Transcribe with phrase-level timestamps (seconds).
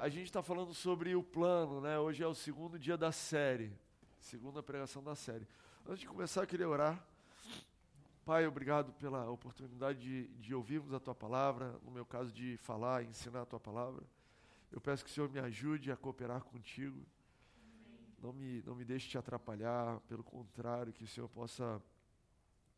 [0.00, 1.98] a gente está falando sobre o plano, né?
[1.98, 3.70] Hoje é o segundo dia da série,
[4.18, 5.46] segunda pregação da série.
[5.86, 7.04] Antes de começar, eu queria orar.
[8.24, 13.04] Pai, obrigado pela oportunidade de, de ouvirmos a Tua palavra, no meu caso, de falar
[13.04, 14.02] ensinar a Tua palavra.
[14.72, 17.04] Eu peço que o Senhor me ajude a cooperar contigo.
[18.22, 21.78] Não me, não me deixe te atrapalhar, pelo contrário, que o Senhor possa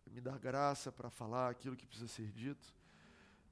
[0.09, 2.75] me dar graça para falar aquilo que precisa ser dito.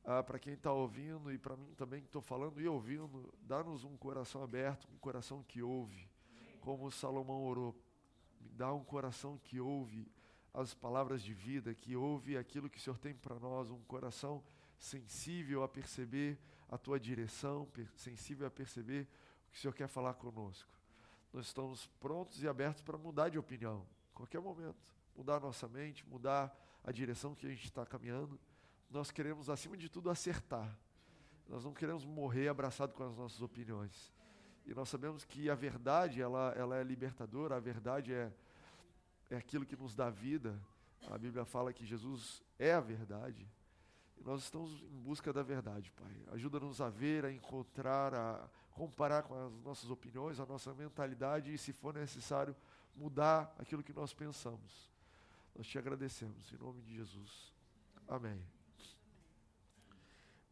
[0.04, 3.84] Ah, para quem está ouvindo e para mim também que estou falando e ouvindo, dá-nos
[3.84, 6.08] um coração aberto, um coração que ouve,
[6.60, 7.76] como Salomão orou.
[8.40, 10.10] Me dá um coração que ouve
[10.52, 14.42] as palavras de vida, que ouve aquilo que o Senhor tem para nós, um coração
[14.78, 16.38] sensível a perceber
[16.68, 19.06] a tua direção, sensível a perceber
[19.46, 20.68] o que o Senhor quer falar conosco.
[21.32, 24.82] Nós estamos prontos e abertos para mudar de opinião, qualquer momento.
[25.14, 28.40] Mudar a nossa mente, mudar a direção que a gente está caminhando.
[28.90, 30.76] Nós queremos, acima de tudo, acertar.
[31.48, 34.12] Nós não queremos morrer abraçado com as nossas opiniões.
[34.66, 38.32] E nós sabemos que a verdade, ela, ela é libertadora, a verdade é,
[39.30, 40.60] é aquilo que nos dá vida.
[41.08, 43.48] A Bíblia fala que Jesus é a verdade.
[44.18, 46.16] E nós estamos em busca da verdade, Pai.
[46.32, 51.58] Ajuda-nos a ver, a encontrar, a comparar com as nossas opiniões, a nossa mentalidade e,
[51.58, 52.54] se for necessário,
[52.94, 54.90] mudar aquilo que nós pensamos.
[55.54, 57.52] Nós te agradecemos, em nome de Jesus.
[58.06, 58.59] Amém.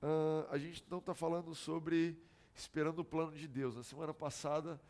[0.03, 2.17] Uh, a gente não está falando sobre
[2.55, 3.77] esperando o plano de Deus.
[3.77, 4.81] Na semana passada,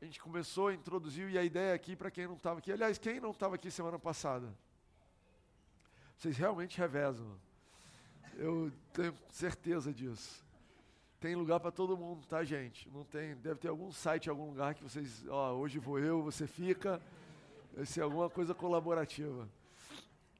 [0.00, 3.20] a gente começou, introduziu, e a ideia aqui, para quem não estava aqui, aliás, quem
[3.20, 4.52] não estava aqui semana passada?
[6.16, 7.26] Vocês realmente revezam.
[8.36, 10.44] Eu tenho certeza disso.
[11.20, 12.88] Tem lugar para todo mundo, tá, gente?
[12.90, 16.46] Não tem, deve ter algum site, algum lugar que vocês, ó, hoje vou eu, você
[16.46, 17.00] fica.
[17.72, 19.48] Deve ser alguma coisa colaborativa.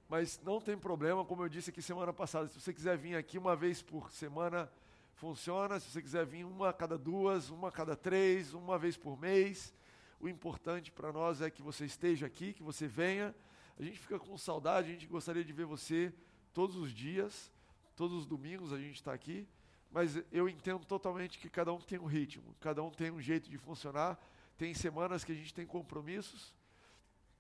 [0.09, 3.39] Mas não tem problema, como eu disse aqui semana passada, se você quiser vir aqui
[3.39, 4.71] uma vez por semana,
[5.15, 5.81] funciona.
[5.81, 9.19] Se você quiser vir uma a cada duas, uma a cada três, uma vez por
[9.19, 9.75] mês,
[10.21, 13.35] o importante para nós é que você esteja aqui, que você venha.
[13.79, 16.15] A gente fica com saudade, a gente gostaria de ver você
[16.55, 17.53] todos os dias,
[17.95, 19.47] todos os domingos a gente está aqui.
[19.91, 23.51] Mas eu entendo totalmente que cada um tem um ritmo, cada um tem um jeito
[23.51, 24.19] de funcionar.
[24.57, 26.55] Tem semanas que a gente tem compromissos.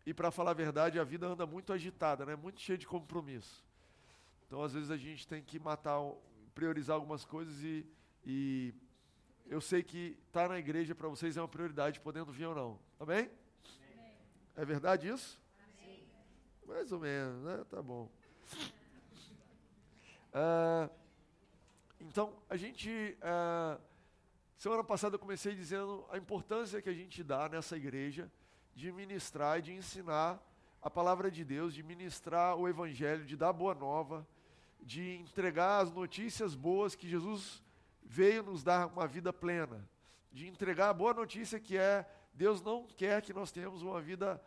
[0.07, 2.37] E para falar a verdade, a vida anda muito agitada, né?
[2.37, 3.67] muito cheia de compromisso.
[4.47, 6.01] Então, às vezes, a gente tem que matar,
[6.55, 7.85] priorizar algumas coisas e,
[8.25, 8.73] e
[9.47, 12.55] eu sei que estar tá na igreja para vocês é uma prioridade, podendo vir ou
[12.55, 12.79] não.
[13.01, 13.29] Amém?
[13.99, 14.15] Amém.
[14.55, 15.43] É verdade isso?
[15.59, 16.07] Amém.
[16.65, 17.65] Mais ou menos, né?
[17.69, 18.09] Tá bom.
[20.33, 20.89] Uh,
[22.01, 22.89] então, a gente.
[23.19, 23.83] Uh,
[24.57, 28.31] semana passada eu comecei dizendo a importância que a gente dá nessa igreja
[28.77, 30.39] de ministrar e de ensinar
[30.83, 34.29] a palavra de Deus, de ministrar o Evangelho, de dar boa nova,
[34.83, 37.65] de entregar as notícias boas que Jesus
[38.05, 39.89] veio nos dar uma vida plena,
[40.31, 44.41] de entregar a boa notícia que é Deus não quer que nós tenhamos uma vida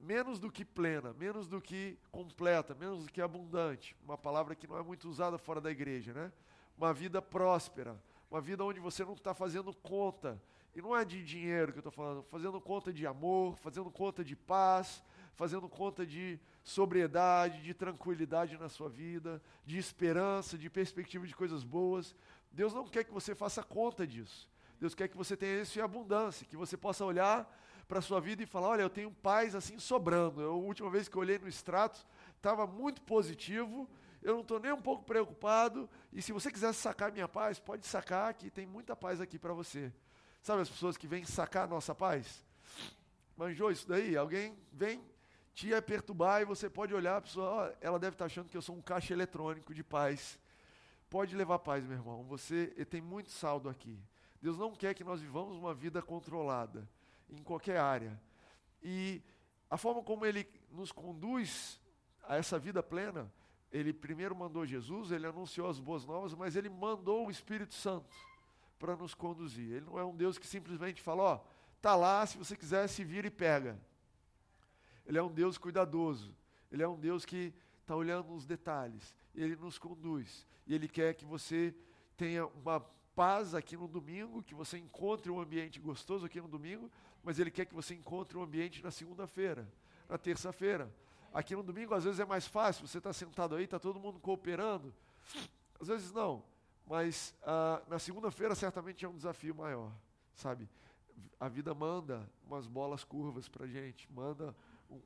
[0.00, 3.96] menos do que plena, menos do que completa, menos do que abundante.
[4.04, 6.32] Uma palavra que não é muito usada fora da igreja, né?
[6.76, 7.96] Uma vida próspera,
[8.30, 10.40] uma vida onde você não está fazendo conta.
[10.74, 14.22] E não é de dinheiro que eu estou falando, fazendo conta de amor, fazendo conta
[14.22, 15.02] de paz,
[15.34, 21.64] fazendo conta de sobriedade, de tranquilidade na sua vida, de esperança, de perspectiva de coisas
[21.64, 22.14] boas.
[22.52, 24.48] Deus não quer que você faça conta disso.
[24.78, 27.48] Deus quer que você tenha isso em abundância, que você possa olhar
[27.88, 30.40] para a sua vida e falar: olha, eu tenho paz assim sobrando.
[30.40, 32.06] Eu, a última vez que eu olhei no extrato,
[32.36, 33.88] estava muito positivo,
[34.22, 35.88] eu não estou nem um pouco preocupado.
[36.12, 39.52] E se você quiser sacar minha paz, pode sacar, que tem muita paz aqui para
[39.52, 39.92] você.
[40.42, 42.44] Sabe as pessoas que vêm sacar a nossa paz?
[43.36, 44.16] Manjou isso daí?
[44.16, 45.04] Alguém vem
[45.54, 48.76] te perturbar e você pode olhar, a pessoa, ela deve estar achando que eu sou
[48.76, 50.38] um caixa eletrônico de paz.
[51.10, 52.24] Pode levar paz, meu irmão.
[52.24, 53.98] Você tem muito saldo aqui.
[54.40, 56.88] Deus não quer que nós vivamos uma vida controlada
[57.28, 58.20] em qualquer área.
[58.82, 59.22] E
[59.68, 61.80] a forma como ele nos conduz
[62.22, 63.32] a essa vida plena,
[63.70, 68.16] ele primeiro mandou Jesus, ele anunciou as boas novas, mas ele mandou o Espírito Santo
[68.78, 69.72] para nos conduzir.
[69.72, 71.40] Ele não é um Deus que simplesmente fala, ó,
[71.80, 73.78] tá lá, se você quiser se vira e pega.
[75.06, 76.34] Ele é um Deus cuidadoso.
[76.70, 79.14] Ele é um Deus que está olhando os detalhes.
[79.34, 80.46] Ele nos conduz.
[80.66, 81.74] E Ele quer que você
[82.16, 82.80] tenha uma
[83.14, 86.90] paz aqui no domingo, que você encontre um ambiente gostoso aqui no domingo,
[87.22, 89.66] mas Ele quer que você encontre um ambiente na segunda-feira,
[90.08, 90.92] na terça-feira.
[91.32, 94.18] Aqui no domingo, às vezes é mais fácil, você está sentado aí, está todo mundo
[94.18, 94.94] cooperando.
[95.80, 96.42] Às vezes não.
[96.86, 99.92] Mas ah, na segunda-feira certamente é um desafio maior,
[100.34, 100.68] sabe?
[101.38, 104.56] A vida manda umas bolas curvas para a gente, manda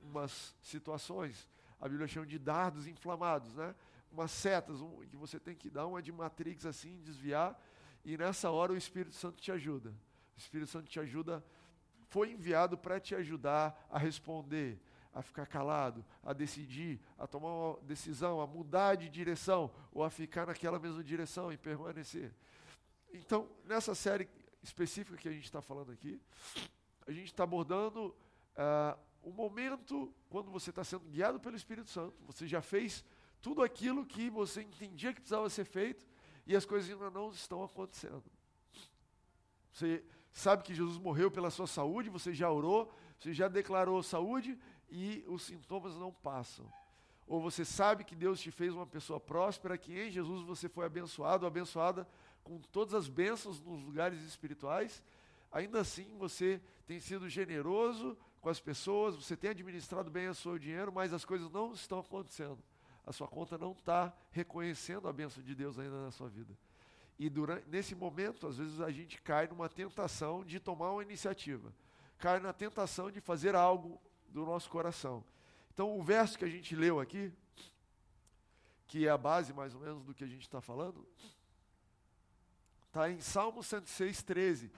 [0.03, 1.49] umas situações.
[1.81, 3.75] A Bíblia chama de dardos inflamados, né?
[4.13, 7.61] Umas setas um, que você tem que dar uma de matrix assim, desviar.
[8.05, 9.91] E nessa hora o Espírito Santo te ajuda.
[10.37, 11.45] O Espírito Santo te ajuda,
[12.09, 14.81] foi enviado para te ajudar a responder,
[15.13, 20.11] a ficar calado, a decidir, a tomar uma decisão, a mudar de direção, ou a
[20.11, 22.33] ficar naquela mesma direção e permanecer.
[23.13, 24.29] Então, nessa série
[24.63, 26.21] específica que a gente está falando aqui,
[27.07, 28.15] a gente está abordando
[28.57, 33.05] uh, o momento quando você está sendo guiado pelo Espírito Santo, você já fez
[33.41, 36.07] tudo aquilo que você entendia que precisava ser feito
[36.47, 38.25] e as coisas ainda não estão acontecendo.
[39.73, 44.59] Você sabe que Jesus morreu pela sua saúde, você já orou, você já declarou saúde
[44.93, 46.71] e os sintomas não passam.
[47.27, 50.85] Ou você sabe que Deus te fez uma pessoa próspera, que em Jesus você foi
[50.85, 52.07] abençoado, abençoada
[52.45, 55.03] com todas as bênçãos nos lugares espirituais,
[55.51, 60.59] ainda assim você tem sido generoso com as pessoas, você tem administrado bem o seu
[60.59, 62.59] dinheiro, mas as coisas não estão acontecendo.
[63.07, 66.57] A sua conta não está reconhecendo a bênção de Deus ainda na sua vida.
[67.19, 71.73] E durante, nesse momento, às vezes a gente cai numa tentação de tomar uma iniciativa,
[72.19, 74.01] cai na tentação de fazer algo
[74.33, 75.25] do nosso coração.
[75.73, 77.33] Então, o verso que a gente leu aqui,
[78.87, 81.07] que é a base mais ou menos do que a gente está falando,
[82.89, 84.71] está em Salmo 106, 13,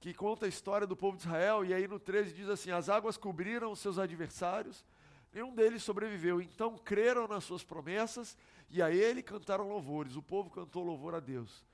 [0.00, 2.88] que conta a história do povo de Israel, e aí no 13 diz assim: As
[2.88, 4.84] águas cobriram os seus adversários,
[5.32, 6.40] nenhum deles sobreviveu.
[6.40, 8.36] Então creram nas suas promessas,
[8.70, 10.16] e a ele cantaram louvores.
[10.16, 11.64] O povo cantou louvor a Deus.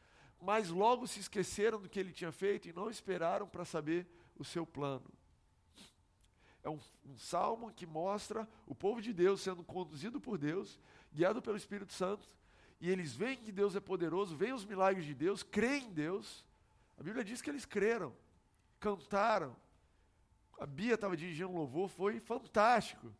[0.41, 4.07] Mas logo se esqueceram do que ele tinha feito e não esperaram para saber
[4.37, 5.18] o seu plano.
[6.69, 10.79] É um, um, salmo que mostra o povo de Deus sendo conduzido por Deus,
[11.11, 12.29] guiado pelo Espírito Santo,
[12.79, 16.45] e eles veem que Deus é poderoso, veem os milagres de Deus, creem em Deus.
[16.99, 18.15] A Bíblia diz que eles creram,
[18.79, 19.57] cantaram.
[20.61, 23.11] A Bia estava dirigindo um louvor, foi fantástico.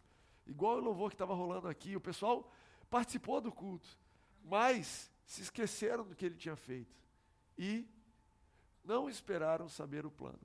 [0.47, 1.97] Igual o louvor que estava rolando aqui.
[1.97, 2.53] O pessoal
[2.91, 3.89] participou do culto,
[4.45, 6.95] mas se esqueceram do que ele tinha feito
[7.57, 7.89] e
[8.85, 10.39] não esperaram saber o plano.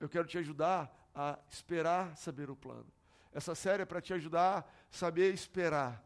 [0.00, 2.86] Eu quero te ajudar a esperar saber o plano.
[3.32, 6.04] Essa série é para te ajudar a saber esperar.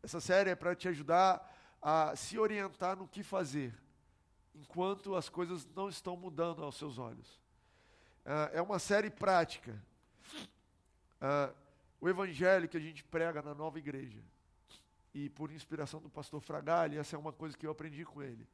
[0.00, 3.76] Essa série é para te ajudar a se orientar no que fazer,
[4.54, 7.28] enquanto as coisas não estão mudando aos seus olhos.
[8.24, 9.82] Uh, é uma série prática.
[11.20, 11.54] Uh,
[12.00, 14.22] o evangelho que a gente prega na nova igreja,
[15.12, 18.46] e por inspiração do pastor Fragali, essa é uma coisa que eu aprendi com ele.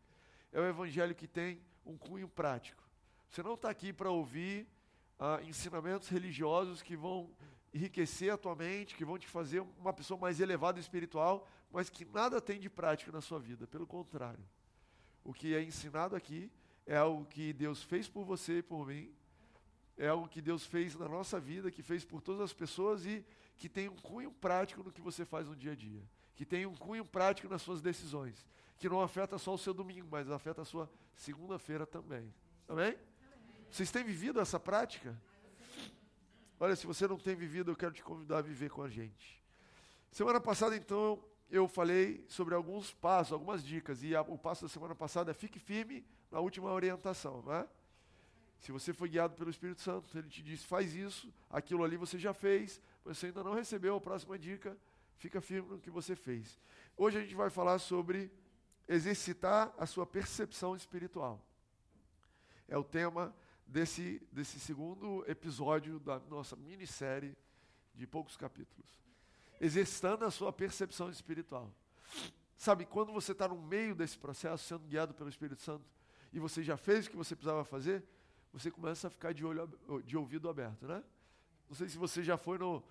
[0.51, 2.83] É o evangelho que tem um cunho prático.
[3.29, 4.67] Você não está aqui para ouvir
[5.19, 7.31] uh, ensinamentos religiosos que vão
[7.73, 12.05] enriquecer a tua mente, que vão te fazer uma pessoa mais elevada espiritual, mas que
[12.05, 13.67] nada tem de prático na sua vida.
[13.67, 14.45] Pelo contrário.
[15.25, 16.53] O que é ensinado aqui
[16.87, 19.13] é algo que Deus fez por você e por mim,
[19.97, 23.25] é algo que Deus fez na nossa vida, que fez por todas as pessoas e
[23.57, 26.03] que tem um cunho prático no que você faz no dia a dia,
[26.35, 28.47] que tem um cunho prático nas suas decisões,
[28.77, 32.33] que não afeta só o seu domingo, mas afeta a sua segunda-feira também.
[32.69, 32.97] Amém?
[33.75, 35.21] Vocês têm vivido essa prática?
[36.61, 39.43] Olha, se você não tem vivido, eu quero te convidar a viver com a gente.
[40.13, 44.69] Semana passada, então, eu falei sobre alguns passos, algumas dicas, e a, o passo da
[44.69, 47.67] semana passada é fique firme na última orientação, não é?
[48.61, 52.17] Se você foi guiado pelo Espírito Santo, ele te disse, faz isso, aquilo ali você
[52.17, 54.79] já fez, mas você ainda não recebeu a próxima dica,
[55.17, 56.61] fica firme no que você fez.
[56.97, 58.31] Hoje a gente vai falar sobre
[58.87, 61.45] exercitar a sua percepção espiritual.
[62.69, 63.35] É o tema
[63.67, 67.37] desse, desse segundo episódio da nossa minissérie
[67.95, 68.89] de poucos capítulos.
[69.61, 71.73] Exercitando a sua percepção espiritual.
[72.57, 75.85] Sabe, quando você está no meio desse processo, sendo guiado pelo Espírito Santo,
[76.33, 78.05] e você já fez o que você precisava fazer,
[78.53, 79.69] você começa a ficar de, olho,
[80.05, 81.03] de ouvido aberto, né?
[81.69, 82.83] Não sei se você já foi no.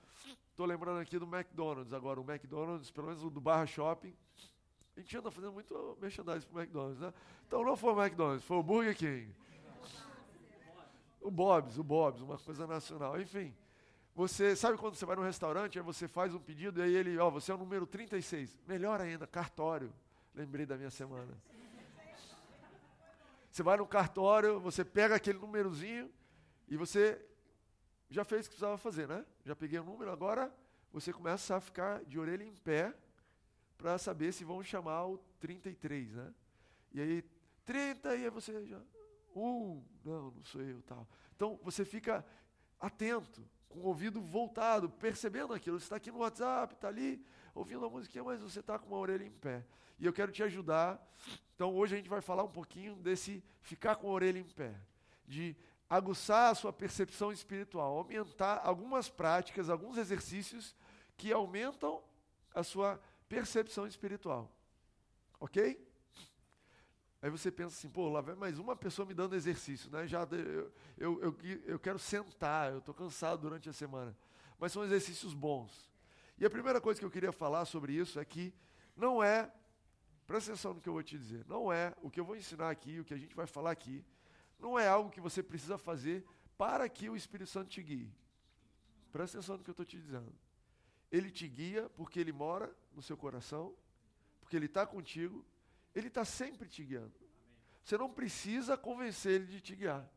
[0.50, 2.20] Estou lembrando aqui do McDonald's agora.
[2.20, 4.14] O McDonald's, pelo menos o do Barra Shopping.
[4.96, 7.14] A gente anda fazendo muito merchandising pro McDonald's, né?
[7.48, 9.34] Então não foi o McDonald's, foi o Burger King.
[11.24, 13.20] O Bob's, o Bob's, uma coisa nacional.
[13.20, 13.56] Enfim,
[14.16, 17.18] você sabe quando você vai no restaurante, aí você faz um pedido e aí ele,
[17.18, 18.60] ó, você é o número 36.
[18.68, 19.92] Melhor ainda, cartório.
[20.36, 21.36] Lembrei da minha semana.
[23.50, 26.12] Você vai no cartório, você pega aquele númerozinho
[26.68, 27.24] e você
[28.10, 29.26] já fez o que precisava fazer, né?
[29.46, 30.54] Já peguei o número, agora
[30.92, 32.94] você começa a ficar de orelha em pé
[33.78, 36.34] para saber se vão chamar o 33, né?
[36.94, 37.24] E aí,
[37.66, 38.80] 30, e aí você já.
[39.36, 41.08] Um, não, não sou eu, tal.
[41.36, 42.26] Então você fica
[42.80, 45.80] atento, com o ouvido voltado, percebendo aquilo.
[45.80, 47.26] Você está aqui no WhatsApp, está ali,
[47.56, 49.66] ouvindo a musiquinha, mas você está com uma orelha em pé.
[50.00, 51.02] E eu quero te ajudar.
[51.56, 54.76] Então hoje a gente vai falar um pouquinho desse ficar com a orelha em pé,
[55.28, 55.56] de
[55.90, 60.76] aguçar a sua percepção espiritual, aumentar algumas práticas, alguns exercícios
[61.18, 62.04] que aumentam
[62.54, 64.52] a sua percepção espiritual.
[65.40, 65.80] Ok?
[67.24, 70.06] Aí você pensa assim, pô, lá vem mais uma pessoa me dando exercício, né?
[70.06, 74.14] Já eu, eu, eu, eu quero sentar, eu estou cansado durante a semana.
[74.60, 75.90] Mas são exercícios bons.
[76.38, 78.54] E a primeira coisa que eu queria falar sobre isso é que
[78.94, 79.50] não é,
[80.28, 82.70] presta atenção no que eu vou te dizer, não é o que eu vou ensinar
[82.70, 84.04] aqui, o que a gente vai falar aqui,
[84.60, 86.26] não é algo que você precisa fazer
[86.58, 88.14] para que o Espírito Santo te guie.
[89.14, 90.36] Presta atenção no que eu estou te dizendo.
[91.10, 93.74] Ele te guia porque ele mora no seu coração,
[94.42, 95.46] porque ele está contigo,
[95.96, 97.14] ele está sempre te guiando.
[97.84, 100.10] Você não precisa convencer ele de te guiar.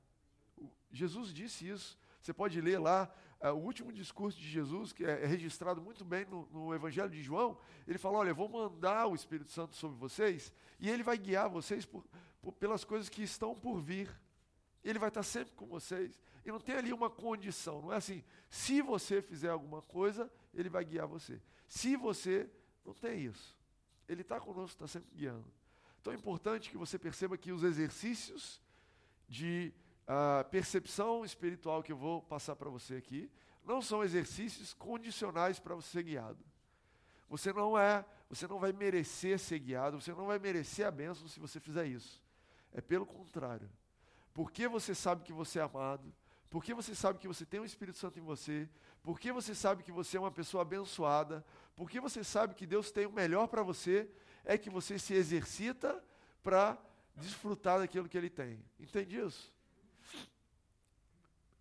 [0.90, 1.99] Jesus disse isso.
[2.21, 6.04] Você pode ler lá uh, o último discurso de Jesus, que é, é registrado muito
[6.04, 7.59] bem no, no, Evangelho de João.
[7.87, 11.49] Ele fala: Olha, eu vou mandar o Espírito Santo sobre vocês e ele vai guiar
[11.49, 12.04] vocês por,
[12.40, 14.11] por, pelas coisas que estão por vir.
[14.83, 16.18] Ele vai estar sempre com vocês.
[16.45, 17.83] E não tem ali uma condição.
[17.83, 21.40] Não é assim, se você fizer alguma coisa, ele vai guiar você.
[21.68, 22.49] Se você.
[22.85, 23.56] Não tem isso.
[24.09, 25.45] Ele está conosco, está sempre guiando.
[26.06, 28.62] Então é importante que você perceba que os exercícios
[29.28, 29.72] de
[30.06, 33.28] uh, percepção espiritual que eu vou passar para você aqui
[33.64, 36.38] não são exercícios condicionais para você ser guiado.
[37.28, 41.26] Você não é, você não vai merecer ser guiado, você não vai merecer a bênção
[41.26, 42.22] se você fizer isso.
[42.72, 43.68] É pelo contrário.
[44.32, 46.14] Porque você sabe que você é amado,
[46.50, 48.68] porque você sabe que você tem o um Espírito Santo em você,
[49.02, 51.44] porque você sabe que você é uma pessoa abençoada,
[51.75, 54.08] porque você sabe que Deus tem o melhor para você,
[54.46, 56.02] é que você se exercita
[56.42, 56.78] para
[57.16, 58.64] desfrutar daquilo que Ele tem.
[58.78, 59.52] Entende isso?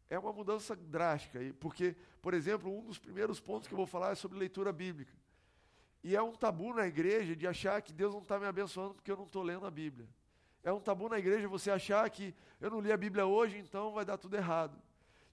[0.07, 4.11] É uma mudança drástica, porque, por exemplo, um dos primeiros pontos que eu vou falar
[4.11, 5.13] é sobre leitura bíblica.
[6.03, 9.11] E é um tabu na igreja de achar que Deus não está me abençoando porque
[9.11, 10.07] eu não estou lendo a Bíblia.
[10.63, 13.91] É um tabu na igreja você achar que eu não li a Bíblia hoje, então
[13.91, 14.79] vai dar tudo errado.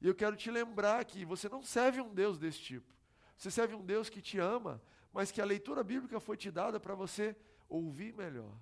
[0.01, 2.91] E eu quero te lembrar que você não serve um Deus desse tipo.
[3.37, 4.81] Você serve um Deus que te ama,
[5.13, 7.37] mas que a leitura bíblica foi te dada para você
[7.69, 8.53] ouvir melhor,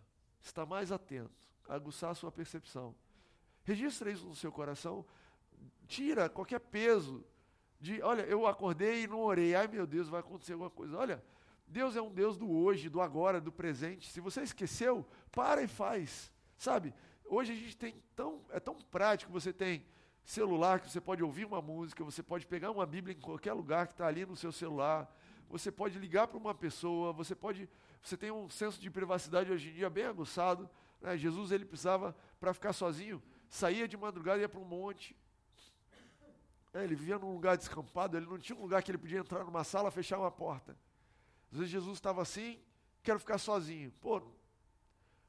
[0.43, 1.31] estar mais atento,
[1.69, 2.95] aguçar a sua percepção.
[3.63, 5.05] Registra isso no seu coração,
[5.87, 7.25] tira qualquer peso
[7.81, 10.97] de, olha, eu acordei e não orei, ai meu Deus, vai acontecer alguma coisa.
[10.97, 11.23] Olha,
[11.67, 14.11] Deus é um Deus do hoje, do agora, do presente.
[14.11, 16.31] Se você esqueceu, para e faz.
[16.59, 16.93] Sabe?
[17.25, 18.45] Hoje a gente tem tão.
[18.51, 19.85] É tão prático, você tem
[20.25, 23.87] celular que você pode ouvir uma música, você pode pegar uma Bíblia em qualquer lugar
[23.87, 25.11] que está ali no seu celular,
[25.51, 27.69] você pode ligar para uma pessoa, você pode.
[28.01, 30.71] Você tem um senso de privacidade hoje em dia bem aguçado.
[31.01, 31.17] Né?
[31.17, 35.17] Jesus ele precisava, para ficar sozinho, saía de madrugada e ia para um monte.
[36.73, 39.45] É, ele vivia num lugar descampado, ele não tinha um lugar que ele podia entrar
[39.45, 40.77] numa sala, fechar uma porta.
[41.51, 42.61] Às vezes Jesus estava assim,
[43.03, 43.93] quero ficar sozinho.
[44.01, 44.23] Pô,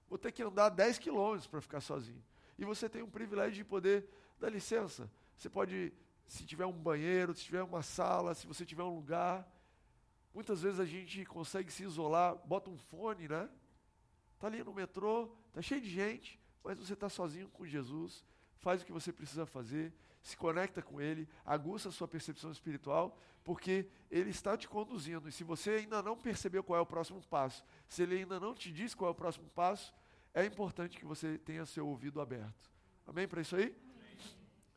[0.08, 2.24] vou ter que andar 10 quilômetros para ficar sozinho.
[2.60, 4.08] E você tem o privilégio de poder
[4.40, 5.10] dar licença.
[5.36, 5.92] Você pode,
[6.28, 9.52] se tiver um banheiro, se tiver uma sala, se você tiver um lugar.
[10.34, 13.50] Muitas vezes a gente consegue se isolar, bota um fone, né?
[14.36, 18.24] Está ali no metrô, está cheio de gente, mas você está sozinho com Jesus,
[18.58, 23.18] faz o que você precisa fazer, se conecta com Ele, aguça a sua percepção espiritual,
[23.44, 25.28] porque Ele está te conduzindo.
[25.28, 28.54] E se você ainda não percebeu qual é o próximo passo, se Ele ainda não
[28.54, 29.94] te diz qual é o próximo passo,
[30.34, 32.72] é importante que você tenha seu ouvido aberto.
[33.06, 33.76] Amém para isso aí?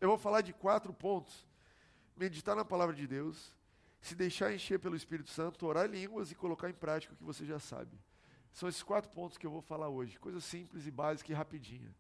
[0.00, 1.46] Eu vou falar de quatro pontos.
[2.16, 3.54] Meditar na palavra de Deus,
[4.04, 7.46] se deixar encher pelo Espírito Santo, orar línguas e colocar em prática o que você
[7.46, 7.98] já sabe.
[8.52, 10.18] São esses quatro pontos que eu vou falar hoje.
[10.18, 11.90] Coisa simples e básica e rapidinha.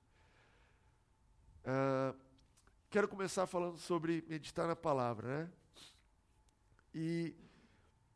[1.64, 2.14] Uh,
[2.90, 5.52] quero começar falando sobre meditar na palavra, né?
[6.94, 7.34] E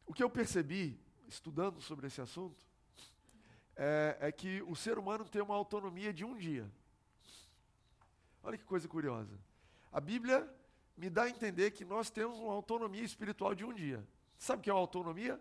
[0.04, 2.62] o que eu percebi, estudando sobre esse assunto,
[3.74, 6.70] é, é, que o ser humano tem uma autonomia de um dia.
[8.42, 9.40] Olha que coisa curiosa.
[9.90, 10.46] A Bíblia
[10.98, 14.04] me dá a entender que nós temos uma autonomia espiritual de um dia.
[14.36, 15.40] Sabe o que é uma autonomia?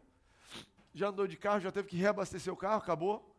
[0.93, 3.35] Já andou de carro, já teve que reabastecer o carro, acabou.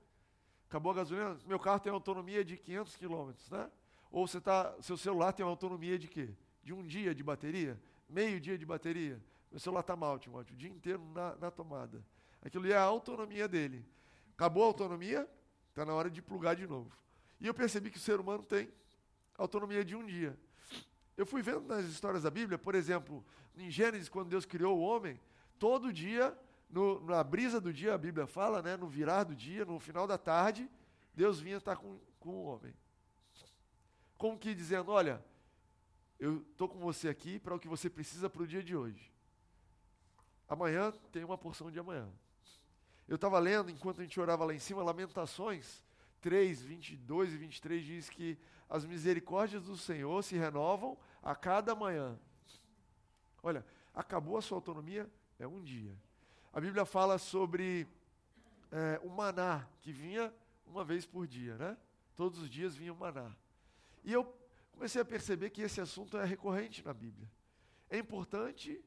[0.69, 1.39] Acabou a gasolina.
[1.47, 3.71] Meu carro tem autonomia de 500 quilômetros, né?
[4.11, 6.31] Ou você tá, seu celular tem uma autonomia de quê?
[6.65, 7.81] De um dia de bateria?
[8.09, 9.23] Meio dia de bateria?
[9.51, 12.05] Meu celular está mal, Timóteo, o dia inteiro na, na tomada.
[12.43, 13.87] Aquilo é a autonomia dele.
[14.35, 15.29] Acabou a autonomia,
[15.71, 16.91] está na hora de plugar de novo.
[17.41, 18.69] E eu percebi que o ser humano tem
[19.37, 20.37] autonomia de um dia.
[21.19, 24.81] Eu fui vendo nas histórias da Bíblia, por exemplo, em Gênesis, quando Deus criou o
[24.81, 25.21] homem,
[25.59, 26.39] todo dia,
[26.71, 30.07] no, na brisa do dia, a Bíblia fala, né, no virar do dia, no final
[30.07, 30.71] da tarde,
[31.13, 32.73] Deus vinha estar com, com o homem.
[34.17, 35.21] Como que dizendo: Olha,
[36.21, 39.13] eu estou com você aqui para o que você precisa para o dia de hoje.
[40.49, 42.09] Amanhã tem uma porção de amanhã.
[43.09, 45.83] Eu estava lendo, enquanto a gente orava lá em cima, Lamentações
[46.21, 52.19] 3, 22 e 23 diz que as misericórdias do Senhor se renovam a cada manhã.
[53.43, 55.11] Olha, acabou a sua autonomia?
[55.39, 55.97] É um dia.
[56.53, 57.87] A Bíblia fala sobre
[58.71, 60.33] é, o maná que vinha
[60.67, 61.77] uma vez por dia, né?
[62.17, 63.35] Todos os dias vinha o maná.
[64.05, 64.25] E eu
[64.73, 67.31] comecei a perceber que esse assunto é recorrente na Bíblia.
[67.89, 68.83] É importante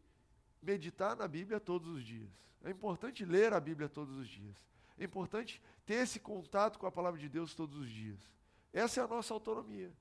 [0.61, 2.29] meditar na Bíblia todos os dias.
[2.63, 4.55] É importante ler a Bíblia todos os dias.
[4.97, 8.19] É importante ter esse contato com a palavra de Deus todos os dias.
[8.73, 9.91] Essa é a nossa autonomia.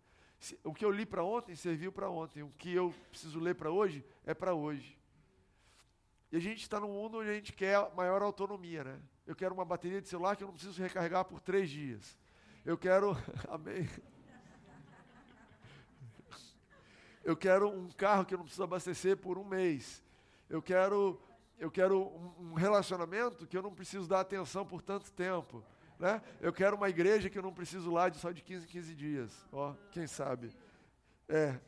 [0.64, 2.42] O que eu li para ontem serviu para ontem.
[2.42, 4.98] O que eu preciso ler para hoje é para hoje.
[6.32, 9.00] E a gente está num mundo onde a gente quer maior autonomia, né?
[9.26, 12.18] Eu quero uma bateria de celular que eu não preciso recarregar por três dias.
[12.64, 13.16] Eu quero.
[13.48, 13.88] Amém.
[17.22, 20.02] Eu quero um carro que eu não preciso abastecer por um mês.
[20.48, 21.20] Eu quero,
[21.60, 25.62] eu quero um relacionamento que eu não preciso dar atenção por tanto tempo.
[25.98, 26.22] Né?
[26.40, 28.94] Eu quero uma igreja que eu não preciso lá de só de 15 em 15
[28.94, 29.46] dias.
[29.52, 30.50] Ó, quem sabe?
[31.28, 31.60] É.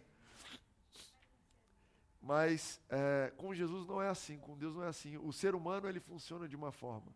[2.23, 5.19] Mas é, com Jesus não é assim, com Deus não é assim.
[5.19, 7.13] O ser humano ele funciona de uma forma.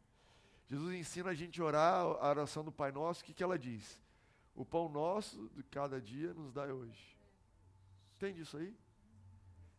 [0.68, 3.59] Jesus ensina a gente a orar a oração do Pai Nosso, o que, que ela
[3.59, 3.99] diz?
[4.54, 7.16] O pão nosso de cada dia nos dá hoje.
[8.16, 8.76] Entende isso aí?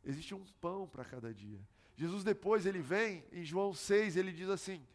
[0.04, 1.60] Existe um pão para cada dia.
[1.98, 4.86] Jesus depois ele vem, em João 6, ele diz assim: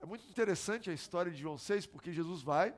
[0.00, 2.74] é muito interessante a história de João 6, porque Jesus vai,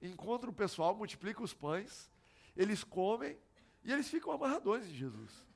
[0.00, 2.08] encontra o pessoal, multiplica os pães,
[2.56, 3.36] eles comem
[3.82, 5.46] e eles ficam amarradões de Jesus.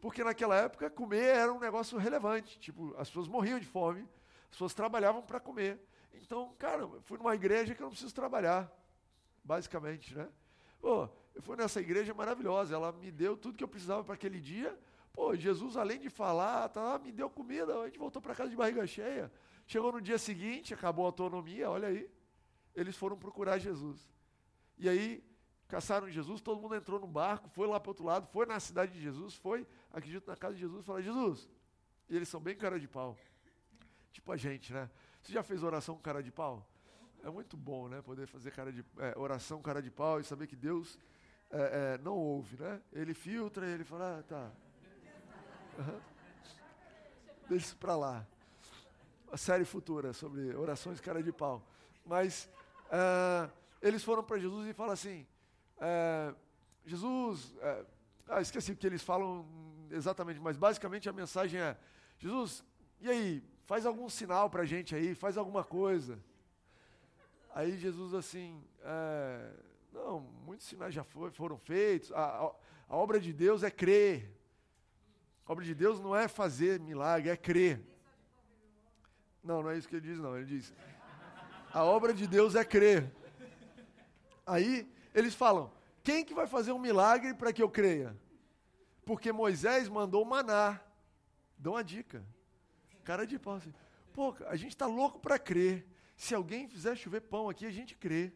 [0.00, 4.02] Porque naquela época comer era um negócio relevante, tipo, as pessoas morriam de fome,
[4.46, 5.80] as pessoas trabalhavam para comer.
[6.14, 8.70] Então, cara, eu fui numa igreja que eu não preciso trabalhar,
[9.44, 10.28] basicamente, né?
[10.80, 14.40] Pô, eu fui nessa igreja maravilhosa, ela me deu tudo que eu precisava para aquele
[14.40, 14.76] dia.
[15.14, 18.56] Pô, Jesus, além de falar, tá, me deu comida, a gente voltou para casa de
[18.56, 19.32] barriga cheia.
[19.64, 22.10] Chegou no dia seguinte, acabou a autonomia, olha aí.
[22.74, 24.10] Eles foram procurar Jesus.
[24.76, 25.24] E aí,
[25.68, 28.58] caçaram Jesus, todo mundo entrou no barco, foi lá para o outro lado, foi na
[28.58, 31.48] cidade de Jesus, foi, acredito, na casa de Jesus, falou, Jesus.
[32.08, 33.16] E eles são bem cara de pau.
[34.12, 34.90] Tipo a gente, né?
[35.22, 36.68] Você já fez oração com cara de pau?
[37.22, 38.02] É muito bom, né?
[38.02, 40.98] Poder fazer cara de, é, oração cara de pau e saber que Deus
[41.50, 42.82] é, é, não ouve, né?
[42.92, 44.52] Ele filtra ele fala, ah, tá.
[45.78, 46.00] Uhum.
[47.48, 48.26] Deixa isso para lá
[49.34, 51.60] a série futura sobre orações cara de pau.
[52.06, 52.48] Mas
[52.86, 53.50] uh,
[53.82, 55.26] eles foram para Jesus e falam assim:
[55.78, 56.34] uh,
[56.86, 57.86] Jesus, uh,
[58.28, 59.44] ah, esqueci o que eles falam
[59.90, 61.76] exatamente, mas basicamente a mensagem é:
[62.16, 62.64] Jesus,
[63.00, 66.18] e aí, faz algum sinal para a gente aí, faz alguma coisa.
[67.52, 69.52] Aí Jesus assim, é,
[69.92, 72.10] não, muitos sinais já foi, foram feitos.
[72.12, 72.52] A, a,
[72.88, 74.30] a obra de Deus é crer.
[75.46, 77.80] A obra de Deus não é fazer milagre, é crer.
[79.42, 80.36] Não, não é isso que ele diz, não.
[80.36, 80.72] Ele diz:
[81.72, 83.12] a obra de Deus é crer.
[84.46, 85.70] Aí eles falam:
[86.02, 88.16] quem que vai fazer um milagre para que eu creia?
[89.04, 90.80] Porque Moisés mandou maná.
[91.58, 92.24] Dão uma dica.
[93.04, 93.72] Cara de pau assim.
[94.12, 95.86] Pô, a gente está louco para crer.
[96.16, 98.32] Se alguém fizer chover pão aqui, a gente crê.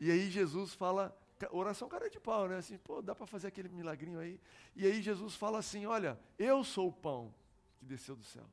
[0.00, 1.16] E aí Jesus fala,
[1.50, 2.58] oração cara de pau, né?
[2.58, 4.40] Assim, pô, dá para fazer aquele milagrinho aí.
[4.74, 7.34] E aí Jesus fala assim: olha, eu sou o pão
[7.78, 8.48] que desceu do céu.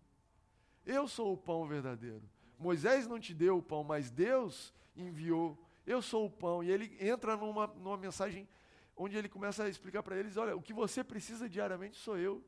[0.86, 2.24] Eu sou o pão verdadeiro.
[2.58, 5.58] Moisés não te deu o pão, mas Deus enviou.
[5.86, 6.64] Eu sou o pão.
[6.64, 8.48] E ele entra numa, numa mensagem
[8.96, 12.44] onde ele começa a explicar para eles: olha, o que você precisa diariamente sou eu.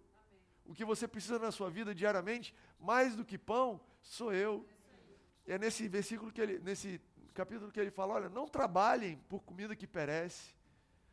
[0.66, 4.66] O que você precisa na sua vida diariamente, mais do que pão, sou eu.
[5.46, 7.02] É nesse versículo que ele, nesse
[7.34, 10.54] capítulo que ele fala: olha, não trabalhem por comida que perece,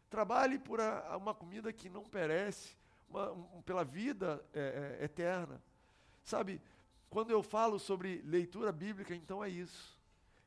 [0.08, 2.76] trabalhe por a, uma comida que não perece,
[3.08, 5.62] uma, um, pela vida é, é, eterna.
[6.22, 6.60] Sabe,
[7.08, 9.98] quando eu falo sobre leitura bíblica, então é isso.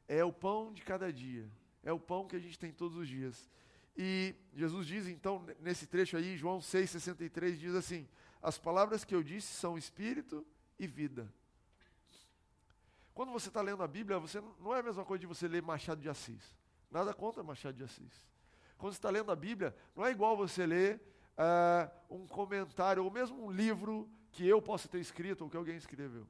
[0.07, 1.49] É o pão de cada dia.
[1.83, 3.49] É o pão que a gente tem todos os dias.
[3.95, 8.07] E Jesus diz, então, nesse trecho aí, João 6,63, diz assim:
[8.41, 10.45] As palavras que eu disse são espírito
[10.79, 11.31] e vida.
[13.13, 15.61] Quando você está lendo a Bíblia, você não é a mesma coisa de você ler
[15.61, 16.55] Machado de Assis.
[16.89, 18.27] Nada contra Machado de Assis.
[18.77, 21.01] Quando você está lendo a Bíblia, não é igual você ler
[21.37, 25.75] uh, um comentário, ou mesmo um livro que eu possa ter escrito ou que alguém
[25.75, 26.27] escreveu.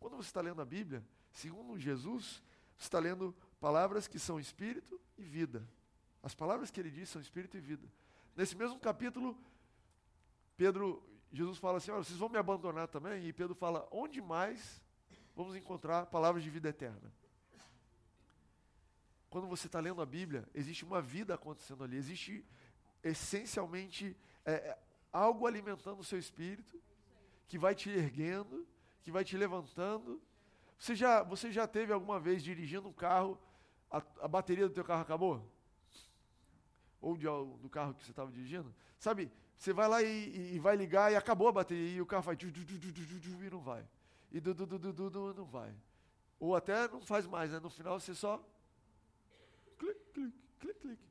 [0.00, 2.42] Quando você está lendo a Bíblia, segundo Jesus,
[2.76, 5.66] você está lendo palavras que são espírito e vida.
[6.22, 7.88] As palavras que ele diz são espírito e vida.
[8.36, 9.36] Nesse mesmo capítulo,
[10.56, 11.02] Pedro,
[11.32, 13.26] Jesus fala assim: Olha, vocês vão me abandonar também?
[13.26, 14.82] E Pedro fala: Onde mais
[15.38, 17.12] vamos encontrar palavras de vida eterna?
[19.30, 22.44] Quando você está lendo a Bíblia, existe uma vida acontecendo ali, existe
[23.04, 24.78] essencialmente é, é
[25.12, 26.82] algo alimentando o seu espírito,
[27.46, 28.66] que vai te erguendo,
[29.00, 30.20] que vai te levantando.
[30.76, 33.38] Você já, você já teve alguma vez dirigindo um carro,
[33.88, 35.48] a, a bateria do teu carro acabou?
[37.00, 38.74] Ou de, do carro que você estava dirigindo?
[38.98, 42.24] Sabe, você vai lá e, e, vai ligar e acabou a bateria e o carro
[42.24, 42.34] vai
[43.46, 43.86] e não vai.
[44.30, 45.74] E du, du, du, du, du, não vai.
[46.38, 47.58] Ou até não faz mais, né?
[47.58, 48.42] No final você só
[49.78, 51.08] clique, clique, clique.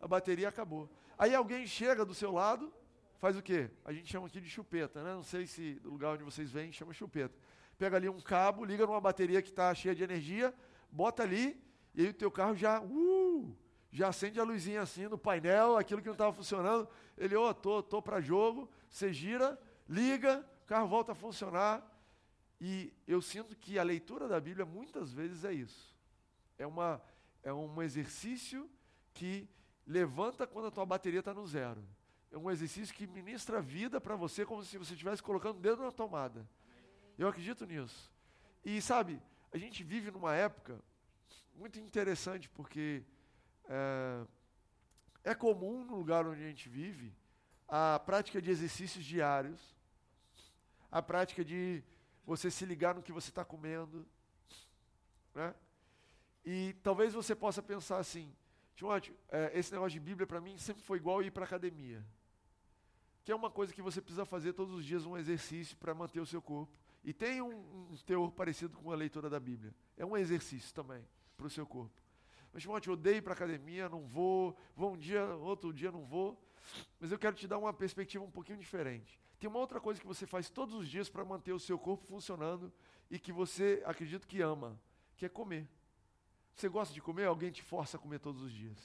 [0.00, 0.88] A bateria acabou.
[1.18, 2.72] Aí alguém chega do seu lado,
[3.18, 3.70] faz o quê?
[3.84, 5.14] A gente chama aqui de chupeta, né?
[5.14, 7.34] Não sei se no lugar onde vocês vêm chama chupeta.
[7.78, 10.54] Pega ali um cabo, liga numa bateria que está cheia de energia,
[10.90, 11.60] bota ali,
[11.94, 13.56] e aí o teu carro já, uh,
[13.90, 16.88] já acende a luzinha assim no painel, aquilo que não estava funcionando.
[17.16, 21.93] Ele, ô, oh, tô, tô para jogo, você gira, liga, o carro volta a funcionar.
[22.66, 25.94] E eu sinto que a leitura da Bíblia muitas vezes é isso.
[26.56, 26.98] É, uma,
[27.42, 28.70] é um exercício
[29.12, 29.46] que
[29.86, 31.86] levanta quando a tua bateria está no zero.
[32.32, 35.82] É um exercício que ministra vida para você como se você estivesse colocando o dedo
[35.82, 36.48] na tomada.
[37.18, 38.10] Eu acredito nisso.
[38.64, 39.20] E sabe,
[39.52, 40.80] a gente vive numa época
[41.56, 43.04] muito interessante porque
[43.68, 44.26] é,
[45.22, 47.14] é comum no lugar onde a gente vive
[47.68, 49.60] a prática de exercícios diários,
[50.90, 51.84] a prática de
[52.26, 54.06] você se ligar no que você está comendo.
[55.34, 55.54] Né?
[56.44, 58.34] E talvez você possa pensar assim,
[58.76, 62.04] Timóteo, é, esse negócio de Bíblia para mim sempre foi igual ir para academia.
[63.24, 66.20] Que é uma coisa que você precisa fazer todos os dias um exercício para manter
[66.20, 66.72] o seu corpo.
[67.02, 69.74] E tem um, um, teor parecido com a leitura da Bíblia.
[69.96, 71.02] É um exercício também
[71.36, 72.02] para o seu corpo.
[72.52, 76.04] Mas, Timóteo, eu odeio ir para academia, não vou, vou um dia, outro dia não
[76.04, 76.40] vou.
[77.00, 79.20] Mas eu quero te dar uma perspectiva um pouquinho diferente.
[79.44, 82.02] Tem uma outra coisa que você faz todos os dias para manter o seu corpo
[82.06, 82.72] funcionando
[83.10, 84.80] e que você acredito que ama,
[85.18, 85.68] que é comer.
[86.54, 87.26] Você gosta de comer?
[87.26, 88.78] Alguém te força a comer todos os dias.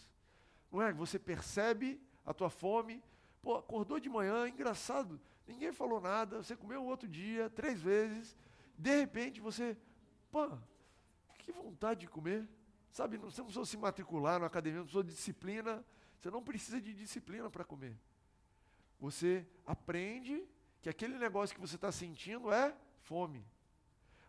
[0.69, 0.91] Não é?
[0.91, 3.01] Você percebe a tua fome.
[3.41, 5.17] Pô, acordou de manhã, engraçado.
[5.47, 6.43] Ninguém falou nada.
[6.43, 8.35] Você comeu outro dia, três vezes.
[8.77, 9.77] De repente você,
[10.29, 10.45] pô,
[11.37, 12.45] que vontade de comer.
[12.91, 15.85] Sabe, você não precisa se matricular na academia, não precisa de disciplina.
[16.19, 17.97] Você não precisa de disciplina para comer.
[18.99, 20.45] Você aprende
[20.81, 23.45] que aquele negócio que você está sentindo é fome.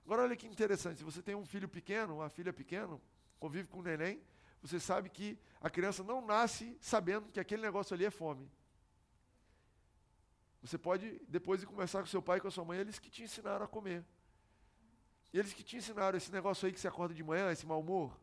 [0.05, 3.01] Agora olha que interessante, se você tem um filho pequeno, uma filha pequena,
[3.39, 4.21] convive com um neném,
[4.63, 8.51] você sabe que a criança não nasce sabendo que aquele negócio ali é fome.
[10.63, 13.09] Você pode, depois de conversar com seu pai e com a sua mãe, eles que
[13.09, 14.05] te ensinaram a comer.
[15.33, 18.19] Eles que te ensinaram esse negócio aí que você acorda de manhã, esse mau humor,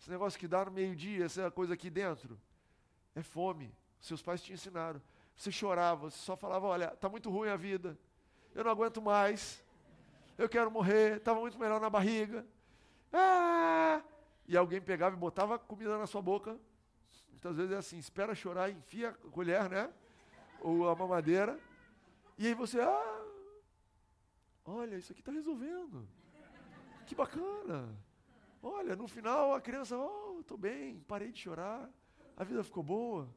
[0.00, 2.40] esse negócio que dá no meio-dia, essa coisa aqui dentro,
[3.14, 3.72] é fome.
[4.00, 5.00] Seus pais te ensinaram.
[5.36, 7.96] Você chorava, você só falava: olha, está muito ruim a vida,
[8.54, 9.62] eu não aguento mais,
[10.38, 12.44] eu quero morrer, estava muito melhor na barriga.
[13.12, 14.02] Ah!
[14.48, 16.58] e alguém pegava e botava comida na sua boca.
[17.30, 19.92] Muitas vezes é assim, espera chorar, enfia a colher, né?
[20.60, 21.58] Ou a mamadeira.
[22.38, 23.24] E aí você, ah,
[24.64, 26.06] olha, isso aqui está resolvendo.
[27.06, 27.94] Que bacana.
[28.62, 31.88] Olha, no final a criança, oh, estou bem, parei de chorar,
[32.36, 33.28] a vida ficou boa.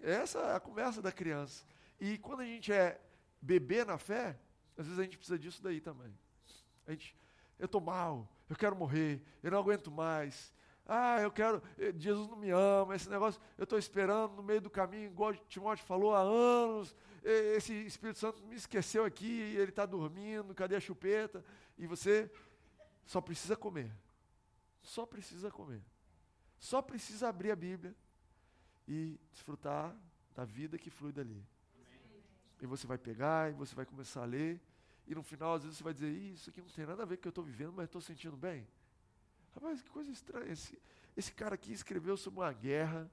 [0.00, 1.64] Essa é a conversa da criança.
[2.00, 3.00] E quando a gente é
[3.40, 4.38] bebê na fé,
[4.76, 6.12] às vezes a gente precisa disso daí também.
[6.86, 7.16] A gente,
[7.58, 10.52] eu estou mal, eu quero morrer, eu não aguento mais.
[10.86, 14.60] Ah, eu quero, eh, Jesus não me ama, esse negócio, eu estou esperando no meio
[14.60, 19.84] do caminho, igual Timóteo falou há anos, esse Espírito Santo me esqueceu aqui, ele está
[19.84, 21.44] dormindo, cadê a chupeta?
[21.76, 22.30] E você
[23.04, 23.90] só precisa comer.
[24.80, 25.82] Só precisa comer.
[26.56, 27.96] Só precisa abrir a Bíblia
[28.86, 29.94] e desfrutar
[30.34, 31.44] da vida que flui dali.
[31.74, 32.22] Amém.
[32.60, 34.60] E você vai pegar, e você vai começar a ler,
[35.06, 37.16] e no final, às vezes, você vai dizer: Isso aqui não tem nada a ver
[37.16, 38.66] com o que eu estou vivendo, mas estou sentindo bem.
[39.54, 40.52] Rapaz, que coisa estranha.
[40.52, 40.78] Esse,
[41.16, 43.10] esse cara aqui escreveu sobre uma guerra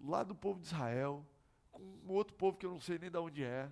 [0.00, 1.26] lá do povo de Israel,
[1.72, 3.68] com um outro povo que eu não sei nem de onde é.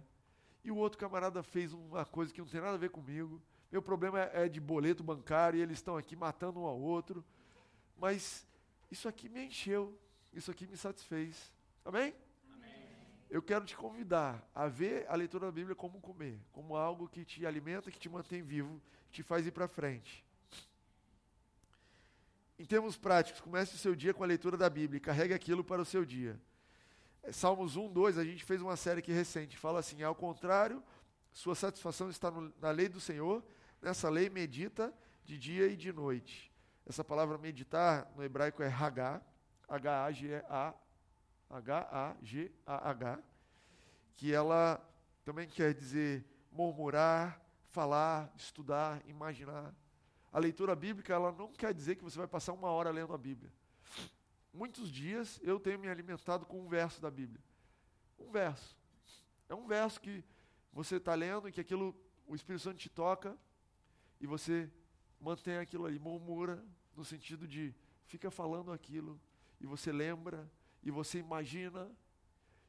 [0.65, 3.41] E o outro camarada fez uma coisa que não tem nada a ver comigo.
[3.71, 7.25] Meu problema é, é de boleto bancário e eles estão aqui matando um ao outro.
[7.97, 8.47] Mas
[8.91, 9.97] isso aqui me encheu,
[10.35, 11.53] isso aqui me satisfez.
[11.85, 12.15] Amém?
[13.35, 17.25] eu quero te convidar a ver a leitura da Bíblia como comer, como algo que
[17.25, 20.25] te alimenta, que te mantém vivo, que te faz ir para frente.
[22.57, 25.83] Em termos práticos, comece o seu dia com a leitura da Bíblia carregue aquilo para
[25.83, 26.41] o seu dia.
[27.25, 30.81] É, Salmos 1, 2, a gente fez uma série aqui recente, fala assim: ao contrário,
[31.33, 33.45] sua satisfação está no, na lei do Senhor,
[33.83, 34.95] nessa lei medita
[35.25, 36.53] de dia e de noite.
[36.87, 39.21] Essa palavra meditar no hebraico é Hagá,
[39.69, 40.75] H-A-G-A,
[41.51, 43.23] H-A-G-A-H,
[44.17, 44.81] que ela
[45.25, 49.75] também quer dizer murmurar, falar, estudar, imaginar.
[50.33, 53.19] A leitura bíblica, ela não quer dizer que você vai passar uma hora lendo a
[53.19, 53.53] Bíblia.
[54.53, 57.43] Muitos dias eu tenho me alimentado com um verso da Bíblia.
[58.19, 58.77] Um verso.
[59.49, 60.25] É um verso que
[60.73, 61.95] você está lendo e que aquilo,
[62.27, 63.37] o Espírito Santo te toca
[64.21, 64.71] e você
[65.21, 67.75] mantém aquilo ali, murmura, no sentido de
[68.07, 69.21] fica falando aquilo
[69.65, 70.47] e você lembra
[70.83, 71.91] e você imagina,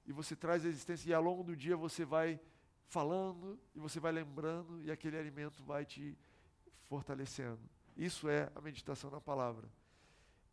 [0.05, 2.39] e você traz a existência, e ao longo do dia você vai
[2.87, 6.17] falando, e você vai lembrando, e aquele alimento vai te
[6.83, 7.59] fortalecendo.
[7.97, 9.67] Isso é a meditação na palavra.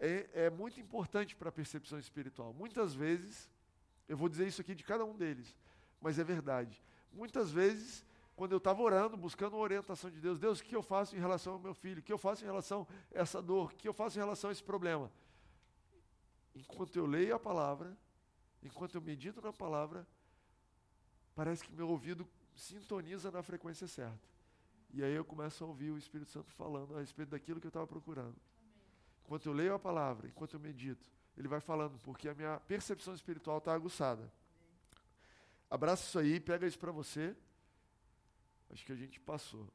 [0.01, 2.53] é, é muito importante para a percepção espiritual.
[2.53, 3.49] Muitas vezes,
[4.09, 5.57] eu vou dizer isso aqui de cada um deles,
[6.01, 6.83] mas é verdade.
[7.13, 10.83] Muitas vezes, quando eu estava orando, buscando uma orientação de Deus, Deus, o que eu
[10.83, 12.01] faço em relação ao meu filho?
[12.01, 13.71] O que eu faço em relação a essa dor?
[13.71, 15.09] O que eu faço em relação a esse problema?
[16.55, 17.97] Enquanto eu leio a palavra,
[18.63, 20.07] enquanto eu medito na palavra,
[21.35, 24.33] parece que meu ouvido sintoniza na frequência certa.
[24.93, 27.71] E aí eu começo a ouvir o Espírito Santo falando a respeito daquilo que eu
[27.71, 28.37] estava procurando.
[29.25, 33.15] Enquanto eu leio a palavra, enquanto eu medito, ele vai falando, porque a minha percepção
[33.15, 34.31] espiritual está aguçada.
[35.71, 37.35] Abraça isso aí, pega isso para você.
[38.71, 39.67] Acho que a gente passou.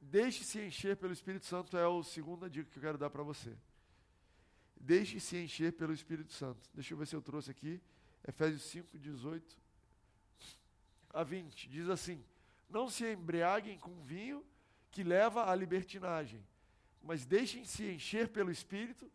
[0.00, 3.54] Deixe-se encher pelo Espírito Santo é a segunda dica que eu quero dar para você.
[4.80, 6.68] Deixe-se encher pelo Espírito Santo.
[6.72, 7.80] Deixa eu ver se eu trouxe aqui.
[8.26, 9.56] Efésios 5, 18
[11.12, 11.68] a 20.
[11.68, 12.24] Diz assim:
[12.68, 14.44] Não se embriaguem com vinho
[14.90, 16.44] que leva à libertinagem,
[17.02, 19.10] mas deixem-se encher pelo Espírito,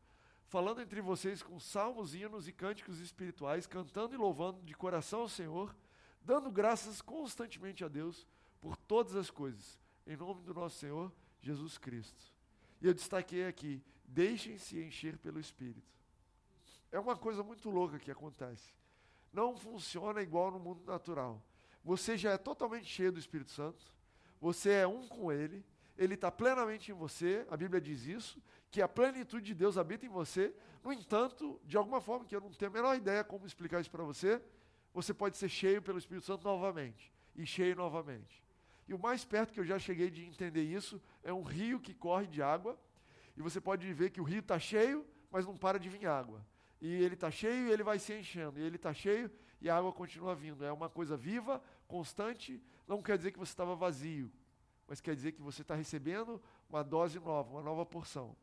[0.47, 5.29] falando entre vocês com salmos, hinos e cânticos espirituais, cantando e louvando de coração ao
[5.29, 5.75] Senhor,
[6.21, 8.25] dando graças constantemente a Deus
[8.61, 12.33] por todas as coisas, em nome do nosso Senhor Jesus Cristo.
[12.81, 15.93] E eu destaquei aqui: deixem-se encher pelo Espírito.
[16.91, 18.73] É uma coisa muito louca que acontece.
[19.31, 21.41] Não funciona igual no mundo natural.
[21.83, 23.83] Você já é totalmente cheio do Espírito Santo,
[24.39, 25.63] você é um com Ele,
[25.97, 28.41] Ele está plenamente em você, a Bíblia diz isso,
[28.71, 30.53] que a plenitude de Deus habita em você.
[30.83, 33.91] No entanto, de alguma forma que eu não tenho a menor ideia como explicar isso
[33.91, 34.41] para você,
[34.93, 38.43] você pode ser cheio pelo Espírito Santo novamente, e cheio novamente.
[38.87, 41.93] E o mais perto que eu já cheguei de entender isso é um rio que
[41.93, 42.79] corre de água,
[43.35, 46.45] e você pode ver que o rio está cheio, mas não para de vir água.
[46.81, 49.75] E ele está cheio e ele vai se enchendo, e ele está cheio e a
[49.75, 50.63] água continua vindo.
[50.63, 54.31] É uma coisa viva, constante, não quer dizer que você estava vazio,
[54.87, 58.35] mas quer dizer que você está recebendo uma dose nova, uma nova porção.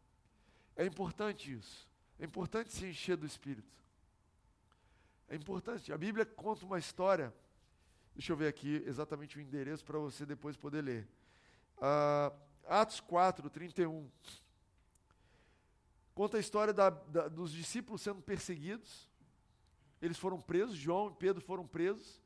[0.75, 1.89] É importante isso.
[2.19, 3.83] É importante se encher do Espírito.
[5.29, 5.93] É importante.
[5.93, 7.33] A Bíblia conta uma história.
[8.15, 11.09] Deixa eu ver aqui exatamente o endereço para você depois poder ler.
[11.79, 14.11] Uh, Atos 4, 31.
[16.15, 19.09] Conta a história da, da, dos discípulos sendo perseguidos.
[20.01, 22.21] Eles foram presos, João e Pedro foram presos.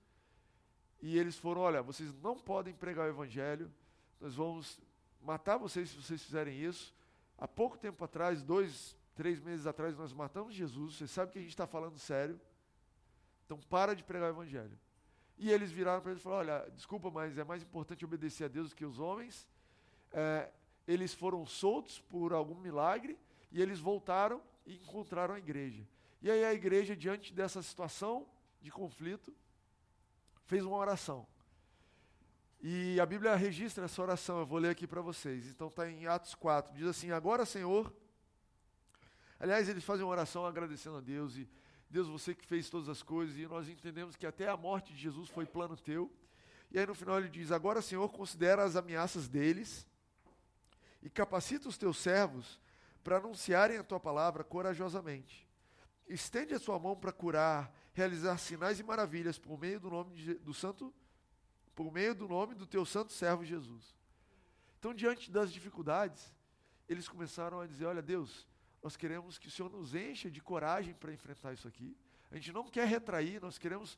[1.00, 3.72] E eles foram: olha, vocês não podem pregar o evangelho,
[4.20, 4.80] nós vamos
[5.20, 6.94] matar vocês se vocês fizerem isso.
[7.38, 10.96] Há pouco tempo atrás, dois, três meses atrás, nós matamos Jesus.
[10.96, 12.40] Você sabe que a gente está falando sério.
[13.44, 14.76] Então para de pregar o evangelho.
[15.38, 18.48] E eles viraram para eles e falaram: olha, desculpa, mas é mais importante obedecer a
[18.48, 19.46] Deus do que os homens.
[20.10, 20.50] É,
[20.88, 23.18] eles foram soltos por algum milagre
[23.50, 25.86] e eles voltaram e encontraram a igreja.
[26.20, 28.26] E aí a igreja, diante dessa situação
[28.60, 29.34] de conflito,
[30.44, 31.26] fez uma oração.
[32.60, 35.46] E a Bíblia registra essa oração, eu vou ler aqui para vocês.
[35.46, 37.92] Então está em Atos 4, diz assim: Agora, Senhor.
[39.38, 41.46] Aliás, eles fazem uma oração agradecendo a Deus e
[41.88, 44.98] Deus, você que fez todas as coisas, e nós entendemos que até a morte de
[44.98, 46.10] Jesus foi plano teu.
[46.70, 49.86] E aí no final ele diz: Agora, Senhor, considera as ameaças deles
[51.02, 52.58] e capacita os teus servos
[53.06, 55.48] para anunciarem a tua palavra corajosamente.
[56.08, 60.34] Estende a sua mão para curar, realizar sinais e maravilhas por meio do nome de,
[60.34, 60.92] do santo,
[61.72, 63.94] por meio do nome do teu santo servo Jesus.
[64.80, 66.34] Então, diante das dificuldades,
[66.88, 68.44] eles começaram a dizer: Olha, Deus,
[68.82, 71.96] nós queremos que o Senhor nos encha de coragem para enfrentar isso aqui.
[72.28, 73.96] A gente não quer retrair, nós queremos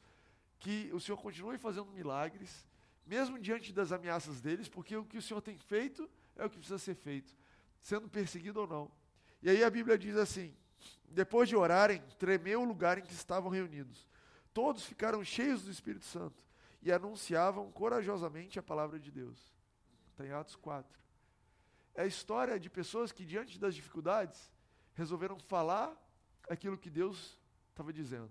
[0.59, 2.67] que o Senhor continue fazendo milagres,
[3.07, 6.59] mesmo diante das ameaças deles, porque o que o Senhor tem feito é o que
[6.59, 7.35] precisa ser feito,
[7.81, 8.98] sendo perseguido ou não.
[9.43, 10.55] E aí a Bíblia diz assim:
[11.11, 14.07] depois de orarem, tremeu o lugar em que estavam reunidos.
[14.53, 16.43] Todos ficaram cheios do Espírito Santo
[16.83, 19.39] e anunciavam corajosamente a palavra de Deus.
[20.11, 20.99] Está em Atos 4.
[21.95, 24.53] É a história de pessoas que, diante das dificuldades,
[24.95, 25.97] resolveram falar
[26.49, 27.39] aquilo que Deus
[27.71, 28.31] estava dizendo.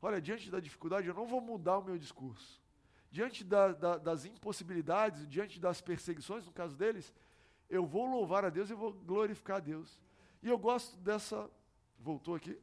[0.00, 2.60] Olha, diante da dificuldade, eu não vou mudar o meu discurso.
[3.10, 7.12] Diante da, da, das impossibilidades, diante das perseguições, no caso deles,
[7.68, 9.98] eu vou louvar a Deus e vou glorificar a Deus.
[10.42, 11.50] E eu gosto dessa
[11.98, 12.56] Voltou aqui?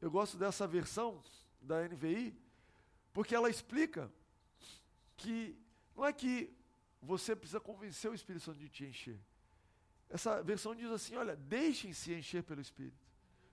[0.00, 1.22] Eu gosto dessa versão
[1.60, 2.36] da NVI,
[3.12, 4.12] porque ela explica
[5.16, 5.56] que
[5.94, 6.52] não é que
[7.00, 9.18] você precisa convencer o Espírito Santo de te encher.
[10.08, 13.04] Essa versão diz assim: olha, deixem-se encher pelo Espírito.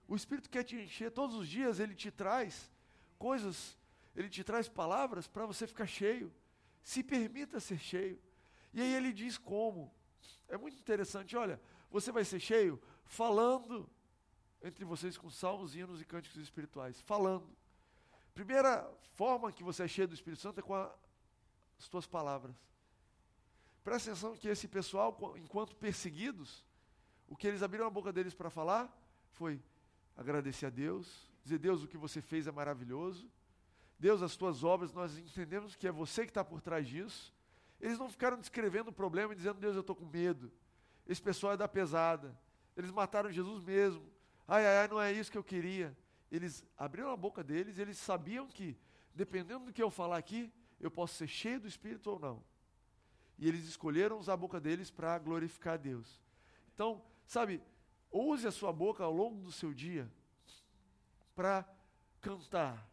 [0.07, 2.71] O Espírito quer te encher todos os dias, ele te traz
[3.17, 3.77] coisas,
[4.15, 6.33] ele te traz palavras para você ficar cheio.
[6.83, 8.19] Se permita ser cheio.
[8.73, 9.93] E aí ele diz como.
[10.47, 13.89] É muito interessante, olha, você vai ser cheio falando
[14.61, 16.99] entre vocês com salmos, hinos e cânticos espirituais.
[17.01, 17.49] Falando.
[18.33, 20.93] Primeira forma que você é cheio do Espírito Santo é com a,
[21.77, 22.55] as tuas palavras.
[23.83, 26.65] Presta atenção que esse pessoal, enquanto perseguidos,
[27.27, 28.93] o que eles abriram a boca deles para falar
[29.33, 29.61] foi
[30.15, 33.29] agradecer a Deus, dizer: Deus, o que você fez é maravilhoso.
[33.97, 37.33] Deus, as tuas obras, nós entendemos que é você que está por trás disso.
[37.79, 40.51] Eles não ficaram descrevendo o problema e dizendo: Deus, eu estou com medo.
[41.07, 42.37] Esse pessoal é da pesada.
[42.75, 44.03] Eles mataram Jesus mesmo.
[44.47, 45.95] Ai, ai, ai, não é isso que eu queria.
[46.31, 48.77] Eles abriram a boca deles e eles sabiam que,
[49.15, 52.43] dependendo do que eu falar aqui, eu posso ser cheio do Espírito ou não.
[53.37, 56.21] E eles escolheram usar a boca deles para glorificar a Deus.
[56.73, 57.61] Então, sabe,
[58.11, 60.09] use a sua boca ao longo do seu dia
[61.35, 61.65] para
[62.21, 62.87] cantar.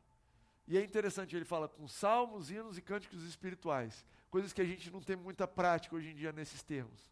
[0.69, 4.05] E é interessante, ele fala com salmos, hinos e cânticos espirituais.
[4.37, 7.11] Coisas que a gente não tem muita prática hoje em dia nesses termos.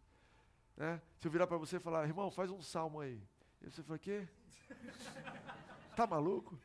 [0.76, 1.00] Né?
[1.18, 3.18] Se eu virar para você e falar, irmão, faz um salmo aí.
[3.62, 4.28] E você fala, quê?
[5.96, 6.60] Tá maluco?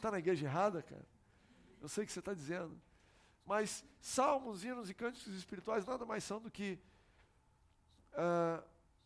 [0.00, 1.06] Tá na igreja errada, cara?
[1.80, 2.76] Eu sei o que você está dizendo.
[3.46, 6.76] Mas salmos, hinos e cânticos espirituais nada mais são do que.
[8.14, 8.64] Uh,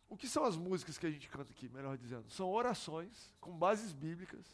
[0.09, 2.31] o que são as músicas que a gente canta aqui, melhor dizendo?
[2.31, 4.47] São orações com bases bíblicas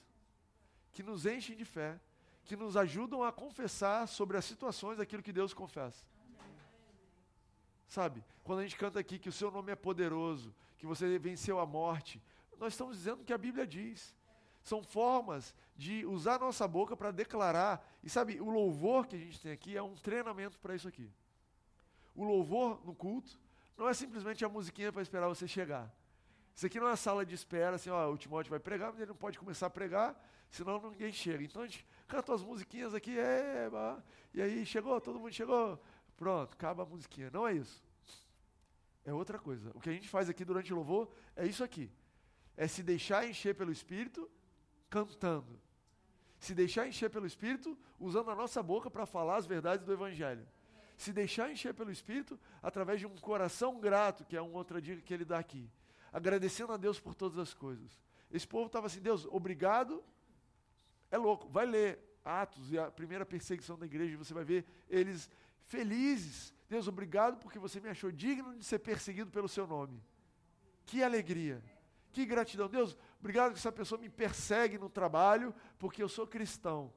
[0.90, 2.00] que nos enchem de fé,
[2.44, 6.04] que nos ajudam a confessar sobre as situações daquilo que Deus confessa.
[7.88, 8.24] Sabe?
[8.42, 11.66] Quando a gente canta aqui que o seu nome é poderoso, que você venceu a
[11.66, 12.20] morte,
[12.58, 14.14] nós estamos dizendo o que a Bíblia diz.
[14.62, 17.86] São formas de usar nossa boca para declarar.
[18.02, 21.10] E sabe, o louvor que a gente tem aqui é um treinamento para isso aqui.
[22.14, 23.38] O louvor no culto
[23.76, 25.92] não é simplesmente a musiquinha para esperar você chegar.
[26.54, 29.08] Isso aqui não é sala de espera, assim, ó, o Timóteo vai pregar, mas ele
[29.08, 30.16] não pode começar a pregar,
[30.48, 31.42] senão ninguém chega.
[31.42, 33.68] Então a gente canta as musiquinhas aqui, é,
[34.32, 35.80] e aí chegou, todo mundo chegou,
[36.16, 37.30] pronto, acaba a musiquinha.
[37.30, 37.82] Não é isso.
[39.04, 39.70] É outra coisa.
[39.74, 41.90] O que a gente faz aqui durante o louvor é isso aqui.
[42.56, 44.30] É se deixar encher pelo Espírito
[44.88, 45.60] cantando.
[46.38, 50.46] Se deixar encher pelo Espírito, usando a nossa boca para falar as verdades do Evangelho.
[50.96, 55.02] Se deixar encher pelo Espírito, através de um coração grato, que é uma outra dica
[55.02, 55.68] que ele dá aqui.
[56.12, 58.00] Agradecendo a Deus por todas as coisas.
[58.30, 60.02] Esse povo estava assim, Deus, obrigado.
[61.10, 65.28] É louco, vai ler Atos e a primeira perseguição da igreja, você vai ver eles
[65.66, 66.52] felizes.
[66.68, 70.02] Deus, obrigado porque você me achou digno de ser perseguido pelo seu nome.
[70.86, 71.62] Que alegria.
[72.12, 72.68] Que gratidão.
[72.68, 76.92] Deus, obrigado que essa pessoa me persegue no trabalho, porque eu sou cristão.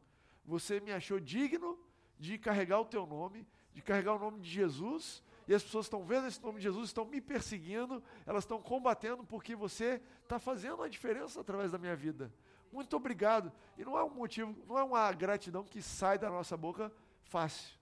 [0.46, 1.78] Você me achou digno
[2.20, 6.04] de carregar o teu nome, de carregar o nome de Jesus, e as pessoas estão
[6.04, 10.84] vendo esse nome de Jesus, estão me perseguindo, elas estão combatendo porque você está fazendo
[10.84, 12.32] a diferença através da minha vida.
[12.72, 13.52] Muito obrigado.
[13.78, 16.92] E não é um motivo, não é uma gratidão que sai da nossa boca
[17.24, 17.78] fácil.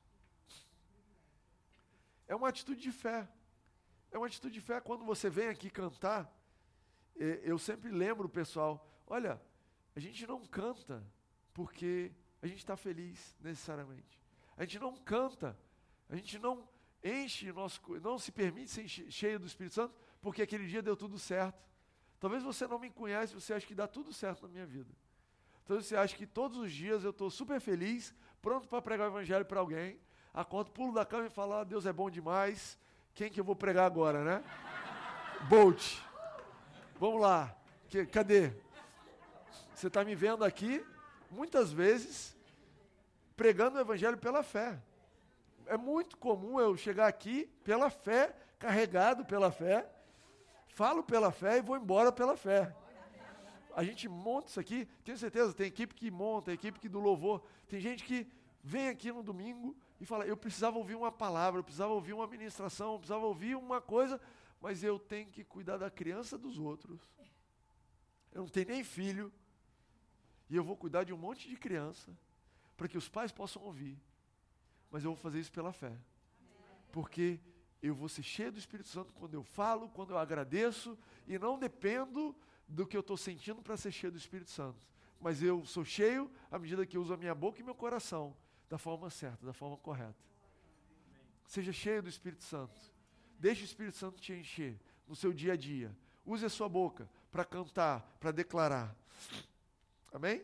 [2.27, 3.27] É uma atitude de fé.
[4.11, 6.31] É uma atitude de fé quando você vem aqui cantar
[7.15, 9.41] eu sempre lembro o pessoal, olha,
[9.95, 11.03] a gente não canta
[11.53, 12.11] porque
[12.41, 14.21] a gente está feliz necessariamente.
[14.57, 15.57] A gente não canta,
[16.09, 16.67] a gente não
[17.03, 21.17] enche nosso, não se permite ser cheio do Espírito Santo porque aquele dia deu tudo
[21.17, 21.63] certo.
[22.19, 24.93] Talvez você não me conhece, você acha que dá tudo certo na minha vida.
[25.65, 29.11] Talvez você acha que todos os dias eu estou super feliz, pronto para pregar o
[29.11, 29.99] evangelho para alguém.
[30.35, 32.77] Acordo, pulo da cama e falo, ah, Deus é bom demais.
[33.13, 34.43] Quem que eu vou pregar agora, né?
[35.47, 35.97] Bolt.
[36.99, 37.55] Vamos lá.
[37.87, 38.51] Que, cadê?
[39.73, 40.85] Você está me vendo aqui,
[41.31, 42.35] muitas vezes,
[43.37, 44.77] pregando o evangelho pela fé.
[45.67, 49.89] É muito comum eu chegar aqui pela fé, carregado pela fé,
[50.67, 52.75] falo pela fé e vou embora pela fé.
[53.73, 57.41] A gente monta isso aqui, tenho certeza, tem equipe que monta, equipe que do louvor.
[57.69, 58.27] Tem gente que
[58.61, 59.73] vem aqui no domingo
[60.05, 63.55] e fala: Eu precisava ouvir uma palavra, eu precisava ouvir uma ministração, eu precisava ouvir
[63.55, 64.19] uma coisa
[64.65, 66.99] mas eu tenho que cuidar da criança dos outros.
[68.31, 69.31] Eu não tenho nem filho,
[70.49, 72.17] e eu vou cuidar de um monte de criança,
[72.75, 73.95] para que os pais possam ouvir.
[74.89, 75.95] Mas eu vou fazer isso pela fé.
[76.91, 77.39] Porque
[77.79, 81.59] eu vou ser cheio do Espírito Santo quando eu falo, quando eu agradeço, e não
[81.59, 82.35] dependo
[82.67, 84.81] do que eu estou sentindo para ser cheio do Espírito Santo.
[85.19, 88.35] Mas eu sou cheio à medida que eu uso a minha boca e meu coração
[88.69, 90.15] da forma certa, da forma correta.
[91.45, 92.79] Seja cheio do Espírito Santo.
[93.39, 95.95] Deixe o Espírito Santo te encher no seu dia a dia.
[96.25, 98.95] Use a sua boca para cantar, para declarar.
[100.11, 100.43] Amém?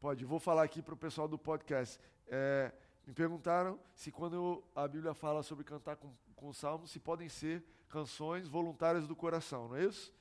[0.00, 2.00] Pode, vou falar aqui para o pessoal do podcast.
[2.26, 2.72] É,
[3.06, 7.62] me perguntaram se quando a Bíblia fala sobre cantar com, com salmos, se podem ser
[7.92, 10.12] canções voluntárias do coração, não é isso?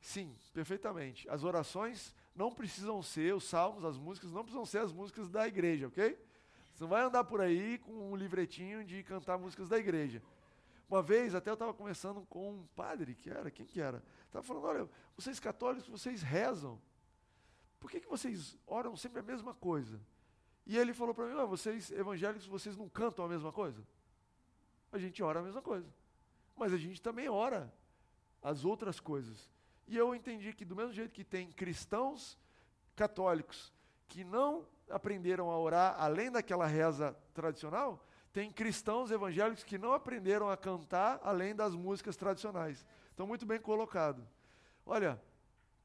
[0.00, 1.28] Sim, perfeitamente.
[1.28, 5.46] As orações não precisam ser, os salmos, as músicas, não precisam ser as músicas da
[5.46, 6.18] igreja, ok?
[6.74, 10.22] Você não vai andar por aí com um livretinho de cantar músicas da igreja.
[10.88, 14.02] Uma vez, até eu estava conversando com um padre, que era, quem que era?
[14.26, 16.80] Estava falando, olha, vocês católicos, vocês rezam.
[17.78, 20.00] Por que, que vocês oram sempre a mesma coisa?
[20.66, 23.86] E ele falou para mim: ah, vocês evangélicos, vocês não cantam a mesma coisa?
[24.90, 25.86] A gente ora a mesma coisa.
[26.60, 27.72] Mas a gente também ora
[28.42, 29.48] as outras coisas.
[29.88, 32.38] E eu entendi que, do mesmo jeito que tem cristãos
[32.94, 33.72] católicos
[34.06, 40.50] que não aprenderam a orar além daquela reza tradicional, tem cristãos evangélicos que não aprenderam
[40.50, 42.84] a cantar além das músicas tradicionais.
[43.14, 44.22] Então, muito bem colocado.
[44.84, 45.18] Olha,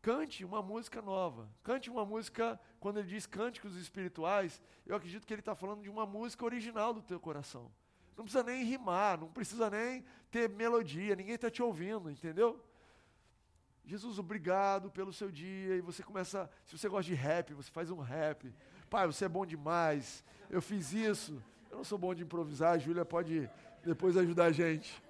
[0.02, 1.50] cante uma música nova.
[1.64, 5.90] Cante uma música, quando ele diz cânticos espirituais, eu acredito que ele está falando de
[5.90, 7.72] uma música original do teu coração.
[8.16, 12.62] Não precisa nem rimar, não precisa nem ter melodia, ninguém está te ouvindo, entendeu?
[13.86, 15.76] Jesus, obrigado pelo seu dia.
[15.76, 18.52] E você começa, se você gosta de rap, você faz um rap.
[18.90, 20.24] Pai, você é bom demais.
[20.50, 21.42] Eu fiz isso.
[21.70, 23.50] Eu não sou bom de improvisar, a Júlia pode
[23.84, 25.04] depois ajudar a gente.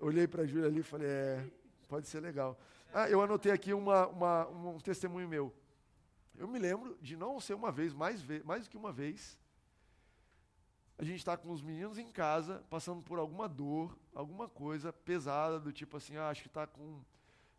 [0.00, 1.44] Olhei para a Júlia ali e falei, é,
[1.88, 2.58] pode ser legal.
[2.94, 5.52] Ah, eu anotei aqui uma, uma, um testemunho meu.
[6.36, 9.38] Eu me lembro de não ser uma vez, mais, mais do que uma vez,
[11.02, 15.58] a gente está com os meninos em casa, passando por alguma dor, alguma coisa pesada,
[15.58, 17.02] do tipo assim, ah, acho que está com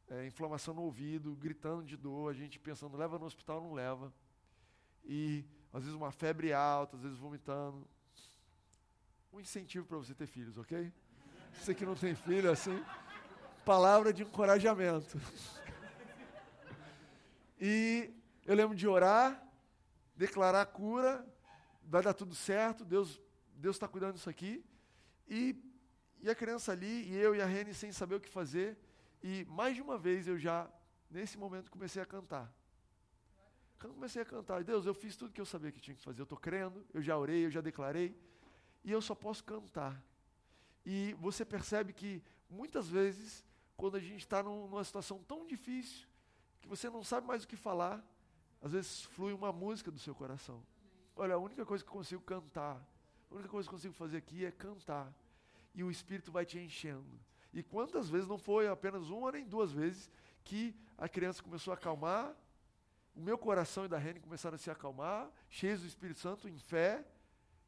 [0.10, 4.14] é, inflamação no ouvido, gritando de dor, a gente pensando, leva no hospital, não leva.
[5.04, 7.86] E às vezes uma febre alta, às vezes vomitando.
[9.34, 10.90] Um incentivo para você ter filhos, ok?
[11.52, 12.82] Você que não tem filho, assim,
[13.66, 15.20] palavra de encorajamento.
[17.60, 18.10] E
[18.46, 19.46] eu lembro de orar,
[20.16, 21.28] declarar a cura,
[21.84, 23.22] vai dar tudo certo, Deus
[23.64, 24.62] Deus está cuidando disso aqui.
[25.26, 25.56] E,
[26.20, 28.78] e a criança ali, e eu e a Rene sem saber o que fazer.
[29.24, 30.70] E mais de uma vez eu já,
[31.10, 32.54] nesse momento, comecei a cantar.
[33.80, 36.20] Quando comecei a cantar, Deus, eu fiz tudo que eu sabia que tinha que fazer.
[36.20, 38.20] Eu estou crendo, eu já orei, eu já declarei,
[38.84, 40.04] e eu só posso cantar.
[40.86, 43.46] E você percebe que muitas vezes,
[43.78, 46.06] quando a gente está num, numa situação tão difícil,
[46.60, 48.06] que você não sabe mais o que falar,
[48.62, 50.62] às vezes flui uma música do seu coração.
[51.16, 52.86] Olha, a única coisa que eu consigo cantar,
[53.34, 55.12] a única coisa que eu consigo fazer aqui é cantar.
[55.74, 57.20] E o Espírito vai te enchendo.
[57.52, 60.10] E quantas vezes não foi apenas uma nem duas vezes
[60.44, 62.36] que a criança começou a acalmar,
[63.16, 66.58] o meu coração e da Rene começaram a se acalmar, cheios do Espírito Santo, em
[66.60, 67.04] fé,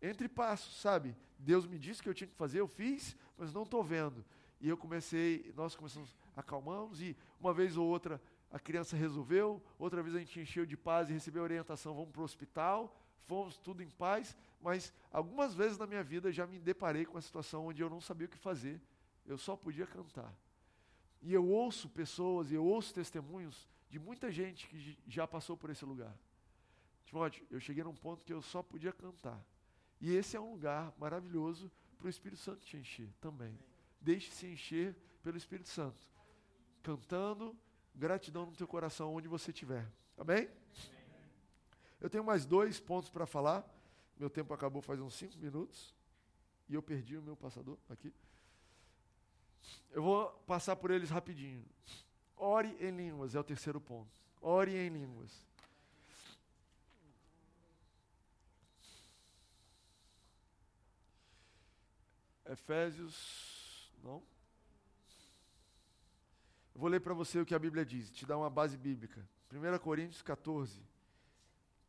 [0.02, 1.16] entre passos, sabe?
[1.38, 4.24] Deus me disse que eu tinha que fazer, eu fiz, mas não estou vendo.
[4.62, 10.02] E eu comecei, nós começamos, acalmamos, e uma vez ou outra a criança resolveu, outra
[10.04, 12.96] vez a gente encheu de paz e recebeu orientação, vamos para o hospital,
[13.26, 14.36] fomos tudo em paz,
[14.66, 18.02] mas algumas vezes na minha vida já me deparei com a situação onde eu não
[18.02, 18.82] sabia o que fazer,
[19.24, 20.36] eu só podia cantar.
[21.22, 25.86] E eu ouço pessoas, eu ouço testemunhos de muita gente que já passou por esse
[25.86, 26.18] lugar.
[27.06, 29.40] Timóteo, eu cheguei num ponto que eu só podia cantar.
[30.02, 33.56] E esse é um lugar maravilhoso para o Espírito Santo te encher também.
[34.02, 36.02] Deixe-se encher pelo Espírito Santo.
[36.82, 37.56] Cantando,
[37.94, 39.88] gratidão no teu coração onde você estiver.
[40.18, 40.50] Amém?
[42.02, 43.75] Eu tenho mais dois pontos para falar.
[44.18, 45.94] Meu tempo acabou faz uns cinco minutos.
[46.68, 48.14] E eu perdi o meu passador aqui.
[49.92, 51.64] Eu vou passar por eles rapidinho.
[52.36, 54.12] Ore em línguas é o terceiro ponto.
[54.42, 55.46] Ore em línguas.
[62.46, 64.22] Efésios, não?
[66.74, 69.28] Eu vou ler para você o que a Bíblia diz, te dá uma base bíblica.
[69.52, 70.82] 1 Coríntios 14.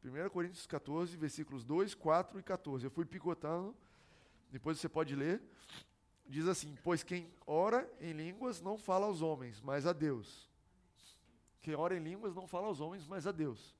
[0.08, 2.84] 1 Coríntios 14, versículos 2, 4 e 14.
[2.84, 3.74] Eu fui picotando,
[4.50, 5.42] depois você pode ler.
[6.28, 10.48] Diz assim: Pois quem ora em línguas não fala aos homens, mas a Deus.
[11.60, 13.74] Quem ora em línguas não fala aos homens, mas a Deus.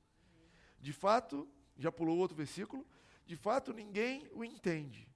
[0.81, 1.47] De fato,
[1.77, 2.85] já pulou outro versículo.
[3.25, 5.07] De fato, ninguém o entende.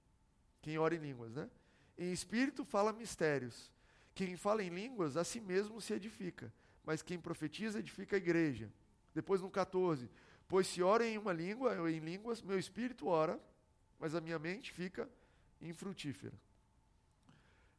[0.61, 1.49] Quem ora em línguas, né?
[1.97, 3.71] Em espírito fala mistérios.
[4.13, 6.53] Quem fala em línguas, a si mesmo se edifica.
[6.85, 8.71] Mas quem profetiza, edifica a igreja.
[9.13, 10.09] Depois no 14.
[10.51, 13.39] Pois se ora em uma língua, ou em línguas, meu espírito ora,
[13.97, 15.09] mas a minha mente fica
[15.61, 16.33] infrutífera.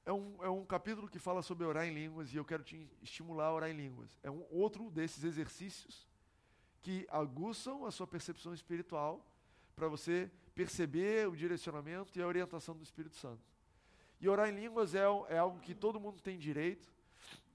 [0.06, 2.88] É um, é um capítulo que fala sobre orar em línguas e eu quero te
[3.02, 4.18] estimular a orar em línguas.
[4.22, 6.08] É um outro desses exercícios
[6.80, 9.22] que aguçam a sua percepção espiritual
[9.76, 13.42] para você perceber o direcionamento e a orientação do Espírito Santo.
[14.18, 16.88] E orar em línguas é, é algo que todo mundo tem direito.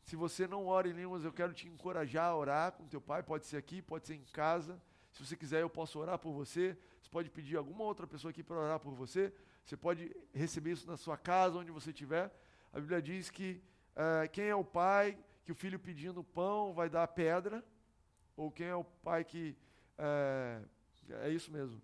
[0.03, 3.23] Se você não ora em línguas, eu quero te encorajar a orar com teu pai.
[3.23, 4.79] Pode ser aqui, pode ser em casa.
[5.17, 6.77] Se você quiser, eu posso orar por você.
[7.01, 9.33] Você pode pedir alguma outra pessoa aqui para orar por você.
[9.65, 12.31] Você pode receber isso na sua casa, onde você estiver.
[12.71, 13.59] A Bíblia diz que
[13.95, 17.65] uh, quem é o pai que o filho pedindo pão vai dar pedra,
[18.35, 19.57] ou quem é o pai que.
[19.97, 20.67] Uh,
[21.09, 21.81] é isso mesmo.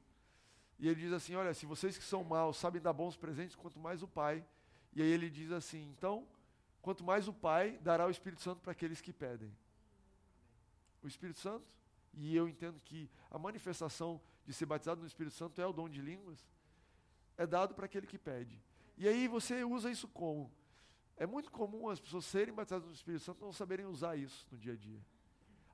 [0.77, 3.79] E ele diz assim: Olha, se vocês que são maus sabem dar bons presentes, quanto
[3.79, 4.45] mais o pai.
[4.93, 6.27] E aí ele diz assim: Então,
[6.83, 9.51] quanto mais o pai dará o Espírito Santo para aqueles que pedem.
[11.01, 11.65] O Espírito Santo,
[12.13, 15.89] e eu entendo que a manifestação de ser batizado no Espírito Santo é o dom
[15.89, 16.47] de línguas,
[17.37, 18.61] é dado para aquele que pede.
[18.97, 20.51] E aí você usa isso como?
[21.17, 24.57] É muito comum as pessoas serem batizadas no Espírito Santo não saberem usar isso no
[24.57, 24.99] dia a dia.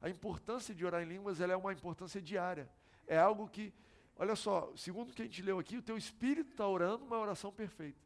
[0.01, 2.69] A importância de orar em línguas ela é uma importância diária.
[3.05, 3.73] É algo que,
[4.15, 7.17] olha só, segundo o que a gente leu aqui, o teu espírito está orando uma
[7.17, 7.99] oração perfeita.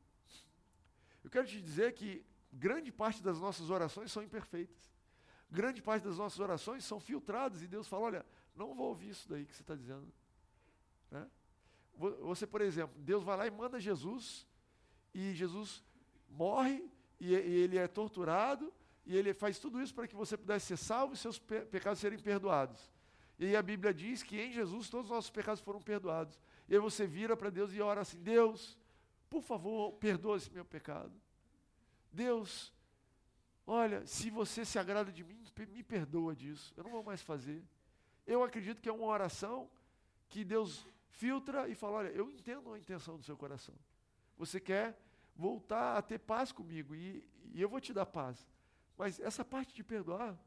[1.23, 4.91] Eu quero te dizer que grande parte das nossas orações são imperfeitas.
[5.53, 8.25] Grande parte das nossas orações são filtradas e Deus fala: olha,
[8.55, 10.11] não vou ouvir isso daí que você está dizendo.
[11.11, 11.29] Né?
[11.95, 14.47] Você, por exemplo, Deus vai lá e manda Jesus,
[15.13, 15.83] e Jesus
[16.27, 16.83] morre,
[17.19, 18.73] e, ele é torturado,
[19.05, 21.99] e ele faz tudo isso para que você pudesse ser salvo e seus pe pecados
[21.99, 22.89] serem perdoados.
[23.37, 26.39] E aí a Bíblia diz que em Jesus todos os nossos pecados foram perdoados.
[26.67, 28.75] E aí você vira para Deus e ora assim: Deus,
[29.29, 31.13] por favor, perdoa esse meu pecado.
[32.11, 32.73] Deus,
[33.66, 36.74] olha, se você se agrada de mim, me perdoa disso.
[36.76, 37.64] Eu não vou mais fazer.
[38.26, 39.70] Eu acredito que é uma oração
[40.30, 43.76] que Deus filtra e fala: olha, eu entendo a intenção do seu coração.
[44.38, 44.97] Você quer
[45.36, 48.47] voltar a ter paz comigo e, e eu vou te dar paz.
[48.97, 50.38] Mas essa parte de perdoar,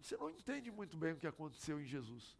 [0.00, 2.36] você não entende muito bem o que aconteceu em Jesus.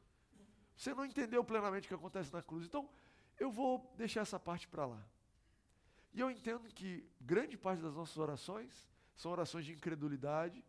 [0.77, 2.67] Você não entendeu plenamente o que acontece na cruz.
[2.67, 2.89] Então,
[3.39, 5.03] eu vou deixar essa parte para lá.
[6.13, 10.65] E eu entendo que grande parte das nossas orações são orações de incredulidade.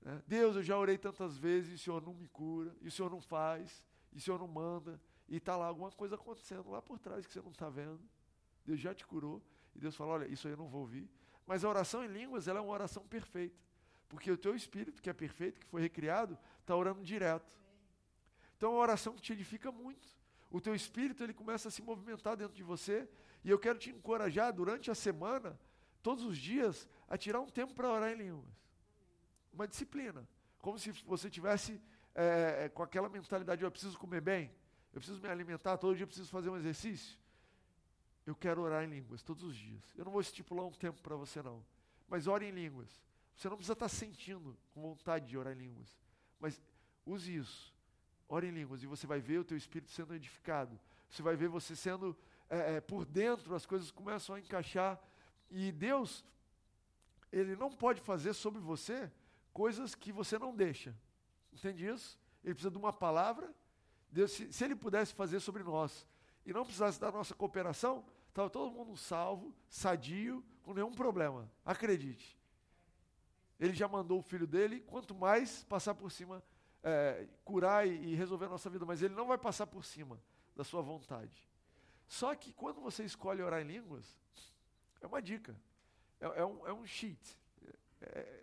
[0.00, 0.22] Né?
[0.26, 3.10] Deus, eu já orei tantas vezes e o Senhor não me cura, e o Senhor
[3.10, 6.98] não faz, e o Senhor não manda, e está lá alguma coisa acontecendo lá por
[6.98, 8.00] trás que você não está vendo.
[8.64, 9.42] Deus já te curou,
[9.74, 11.08] e Deus fala: olha, isso aí eu não vou ouvir.
[11.46, 13.58] Mas a oração em línguas ela é uma oração perfeita,
[14.08, 17.52] porque o teu espírito, que é perfeito, que foi recriado, está orando direto.
[18.56, 20.06] Então é uma oração que te edifica muito.
[20.50, 23.08] O teu espírito ele começa a se movimentar dentro de você
[23.42, 25.58] e eu quero te encorajar durante a semana,
[26.02, 28.52] todos os dias, a tirar um tempo para orar em línguas.
[29.52, 30.28] Uma disciplina.
[30.58, 31.80] Como se você tivesse
[32.14, 34.50] é, com aquela mentalidade: eu preciso comer bem,
[34.92, 37.18] eu preciso me alimentar, todo dia eu preciso fazer um exercício.
[38.24, 39.82] Eu quero orar em línguas todos os dias.
[39.96, 41.64] Eu não vou estipular um tempo para você, não.
[42.08, 43.02] Mas ore em línguas.
[43.34, 45.98] Você não precisa estar sentindo com vontade de orar em línguas.
[46.38, 46.60] Mas
[47.04, 47.74] use isso.
[48.28, 50.78] Ore em línguas e você vai ver o teu espírito sendo edificado.
[51.10, 52.16] Você vai ver você sendo
[52.48, 55.00] é, é, por dentro as coisas começam a encaixar.
[55.52, 56.24] E Deus,
[57.30, 59.10] Ele não pode fazer sobre você
[59.52, 60.96] coisas que você não deixa.
[61.52, 62.18] Entende isso?
[62.42, 63.52] Ele precisa de uma palavra.
[64.10, 66.06] Deus, se, se Ele pudesse fazer sobre nós
[66.44, 71.50] e não precisasse da nossa cooperação, estava todo mundo salvo, sadio, com nenhum problema.
[71.64, 72.38] Acredite.
[73.60, 76.42] Ele já mandou o filho dele, quanto mais passar por cima,
[76.82, 80.18] é, curar e, e resolver a nossa vida, mas ele não vai passar por cima
[80.56, 81.46] da sua vontade.
[82.08, 84.18] Só que quando você escolhe orar em línguas,
[85.02, 85.54] é uma dica.
[86.20, 87.38] É, é um, é um cheat.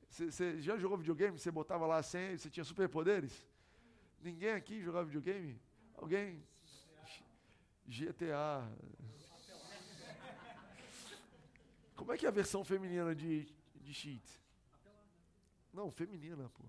[0.09, 1.37] Você é, já jogou videogame?
[1.37, 3.45] Você botava lá a senha e você tinha superpoderes?
[4.21, 5.59] Ninguém aqui jogava videogame?
[5.95, 6.43] Alguém?
[7.87, 8.69] GTA.
[11.95, 14.23] Como é que é a versão feminina de, de cheat?
[15.73, 16.63] Não, feminina, pô.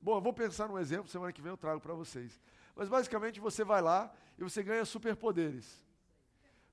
[0.00, 2.40] Bom, eu vou pensar num exemplo, semana que vem eu trago para vocês.
[2.74, 5.86] Mas basicamente você vai lá e você ganha superpoderes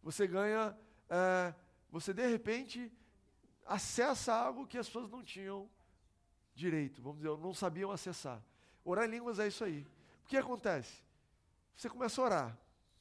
[0.04, 0.78] você ganha,
[1.10, 1.54] é,
[1.94, 2.92] você de repente
[3.68, 5.70] acessa algo que as pessoas não tinham
[6.56, 8.44] direito, vamos dizer, não sabiam acessar.
[8.84, 9.86] Orar em línguas é isso aí.
[10.24, 11.04] O que acontece?
[11.76, 12.58] Você começa a orar.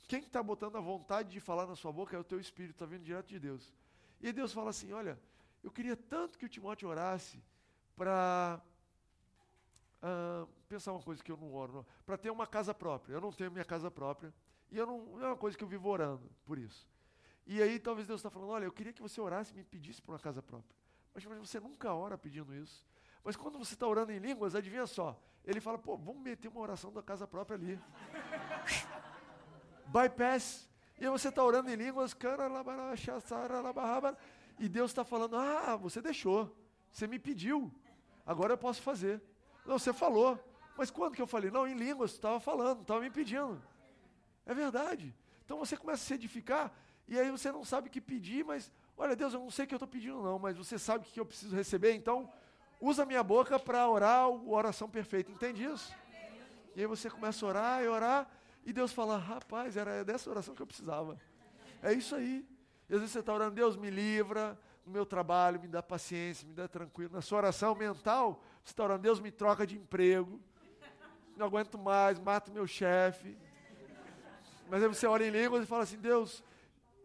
[0.06, 2.84] Quem está botando a vontade de falar na sua boca é o teu espírito, está
[2.84, 3.72] vindo direto de Deus.
[4.20, 5.18] E Deus fala assim: Olha,
[5.64, 7.42] eu queria tanto que o Timóteo orasse
[7.96, 8.60] para
[10.02, 13.14] uh, pensar uma coisa que eu não oro, para ter uma casa própria.
[13.14, 14.34] Eu não tenho minha casa própria.
[14.70, 16.91] E eu não, não é uma coisa que eu vivo orando por isso.
[17.46, 20.00] E aí talvez Deus está falando, olha, eu queria que você orasse e me pedisse
[20.00, 20.76] por uma casa própria.
[21.14, 22.86] Mas, mas você nunca ora pedindo isso.
[23.24, 26.60] Mas quando você está orando em línguas, adivinha só, ele fala, pô, vamos meter uma
[26.60, 27.80] oração da casa própria ali.
[29.86, 30.68] Bypass.
[30.98, 32.16] E aí você está orando em línguas,
[34.58, 36.56] e Deus está falando, ah, você deixou,
[36.90, 37.72] você me pediu,
[38.24, 39.20] agora eu posso fazer.
[39.66, 40.38] Não, você falou.
[40.76, 41.50] Mas quando que eu falei?
[41.50, 43.60] Não, em línguas, estava falando, estava me pedindo.
[44.46, 45.14] É verdade.
[45.44, 46.72] Então você começa a se edificar
[47.12, 49.68] e aí você não sabe o que pedir, mas, olha, Deus, eu não sei o
[49.68, 52.32] que eu estou pedindo, não, mas você sabe o que eu preciso receber, então
[52.80, 55.30] usa minha boca para orar a oração perfeita.
[55.30, 55.94] Entende isso?
[56.74, 58.30] E aí você começa a orar e orar,
[58.64, 61.20] e Deus fala, rapaz, era dessa oração que eu precisava.
[61.82, 62.48] É isso aí.
[62.88, 66.48] E às vezes você está orando, Deus me livra no meu trabalho, me dá paciência,
[66.48, 67.12] me dá tranquilo.
[67.12, 70.40] Na sua oração mental, você está orando, Deus me troca de emprego,
[71.36, 73.36] não aguento mais, mata o meu chefe.
[74.70, 76.42] Mas aí você ora em línguas e fala assim, Deus,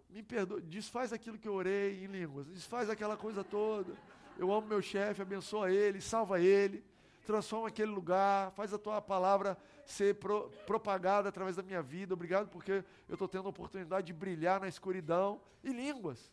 [0.10, 3.94] me perdoa, desfaz aquilo que eu orei em línguas, desfaz aquela coisa toda.
[4.38, 6.84] Eu amo meu chefe, abençoa ele, salva ele.
[7.26, 12.14] transforma aquele lugar, faz a tua palavra ser pro, propagada através da minha vida.
[12.14, 16.32] Obrigado porque eu estou tendo a oportunidade de brilhar na escuridão e línguas.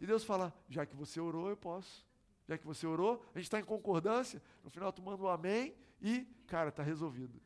[0.00, 2.06] E Deus fala: já que você orou, eu posso.
[2.48, 4.40] Já que você orou, a gente está em concordância.
[4.62, 7.40] No final, tu manda um amém e, cara, está resolvido.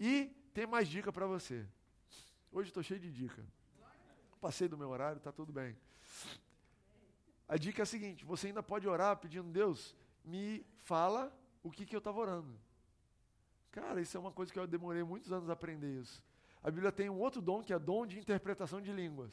[0.00, 1.64] E tem mais dica para você.
[2.50, 3.44] Hoje estou cheio de dica.
[4.44, 5.74] Passei do meu horário, está tudo bem.
[7.48, 11.86] A dica é a seguinte: você ainda pode orar pedindo, Deus, me fala o que,
[11.86, 12.54] que eu estava orando.
[13.70, 16.22] Cara, isso é uma coisa que eu demorei muitos anos a aprender isso.
[16.62, 19.32] A Bíblia tem um outro dom que é dom de interpretação de línguas.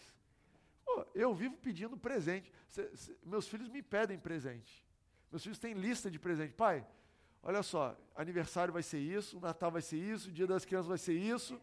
[0.85, 2.49] Pô, eu vivo pedindo presente.
[2.69, 2.89] Cê,
[3.21, 4.81] meus filhos me pedem presente.
[5.29, 6.53] Meus filhos têm lista de presente.
[6.53, 6.87] Pai,
[7.43, 11.17] olha só, aniversário vai ser isso, Natal vai ser isso, Dia das Crianças vai ser
[11.17, 11.59] isso.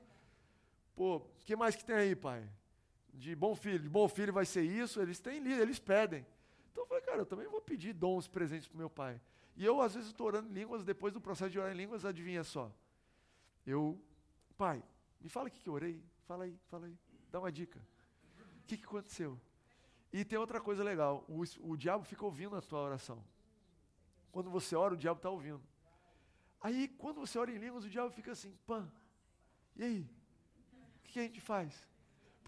[0.95, 2.47] Pô, o que mais que tem aí, pai?
[3.19, 5.01] De bom filho, de bom filho vai ser isso.
[5.01, 6.25] Eles têm eles pedem.
[6.73, 9.21] Então eu falei, cara, eu também vou pedir dons presentes para meu pai.
[9.57, 12.05] E eu, às vezes, estou orando em línguas, depois do processo de orar em línguas,
[12.05, 12.73] adivinha só.
[13.67, 14.01] Eu,
[14.57, 14.83] pai,
[15.21, 16.03] me fala o que, que eu orei.
[16.27, 16.97] Fala aí, fala aí.
[17.31, 17.81] Dá uma dica
[18.69, 19.41] que, que aconteceu?
[20.13, 23.25] E tem outra coisa legal: o, o diabo fica ouvindo a tua oração.
[24.31, 25.63] Quando você ora, o diabo está ouvindo.
[26.61, 28.91] Aí, quando você ora em línguas, o diabo fica assim: pã,
[29.75, 30.11] e aí?
[30.99, 31.89] O que, que a gente faz?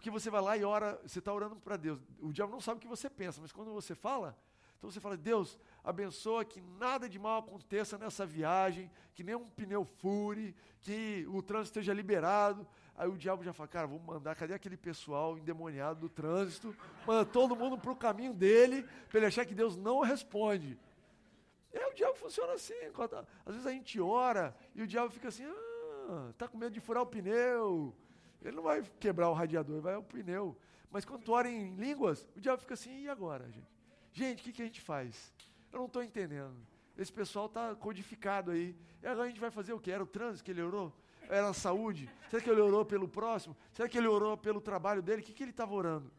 [0.01, 2.01] Porque você vai lá e ora, você está orando para Deus.
[2.23, 4.35] O diabo não sabe o que você pensa, mas quando você fala,
[4.79, 9.85] então você fala: Deus, abençoa que nada de mal aconteça nessa viagem, que nenhum pneu
[9.85, 12.67] fure, que o trânsito esteja liberado.
[12.97, 16.75] Aí o diabo já fala, cara, vamos mandar, cadê aquele pessoal endemoniado do trânsito?
[17.07, 20.79] Manda todo mundo para o caminho dele, para ele achar que Deus não responde.
[21.75, 22.73] Aí o diabo funciona assim.
[23.45, 26.81] Às vezes a gente ora e o diabo fica assim, ah, tá com medo de
[26.81, 27.95] furar o pneu.
[28.43, 30.57] Ele não vai quebrar o radiador, vai o pneu.
[30.91, 33.69] Mas quando tu ora em línguas, o diabo fica assim, e agora, gente?
[34.13, 35.33] Gente, o que, que a gente faz?
[35.73, 36.57] Eu não estou entendendo.
[36.97, 38.77] Esse pessoal está codificado aí.
[39.03, 39.91] E agora a gente vai fazer o que?
[39.91, 40.93] Era o trânsito que ele orou?
[41.29, 42.11] Era a saúde?
[42.29, 43.57] Será que ele orou pelo próximo?
[43.73, 45.23] Será que ele orou pelo trabalho dele?
[45.23, 46.11] O que, que ele estava orando?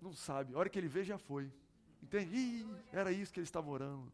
[0.00, 0.54] Não sabe.
[0.54, 1.52] A hora que ele vê, já foi.
[2.02, 2.34] Entende?
[2.36, 4.12] Ih, era isso que ele estava orando.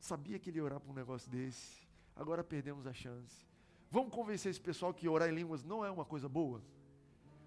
[0.00, 1.86] Sabia que ele ia orar para um negócio desse.
[2.16, 3.51] Agora perdemos a chance.
[3.92, 6.62] Vamos convencer esse pessoal que orar em línguas não é uma coisa boa?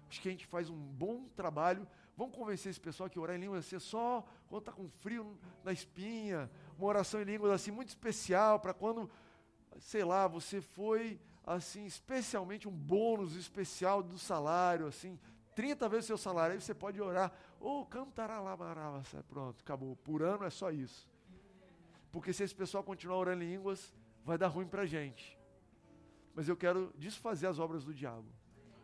[0.08, 1.84] Acho que a gente faz um bom trabalho.
[2.16, 5.72] Vamos convencer esse pessoal que orar em línguas é só quando está com frio na
[5.72, 9.10] espinha, uma oração em línguas assim muito especial para quando
[9.80, 15.18] sei lá, você foi assim, especialmente um bônus especial do salário, assim,
[15.56, 18.56] 30 vezes seu salário, aí você pode orar, ou cantará lá,
[19.28, 19.96] pronto, acabou.
[19.96, 21.08] Por ano é só isso.
[22.12, 23.92] Porque se esse pessoal continuar orando em línguas,
[24.24, 25.35] vai dar ruim para a gente.
[26.36, 28.28] Mas eu quero desfazer as obras do diabo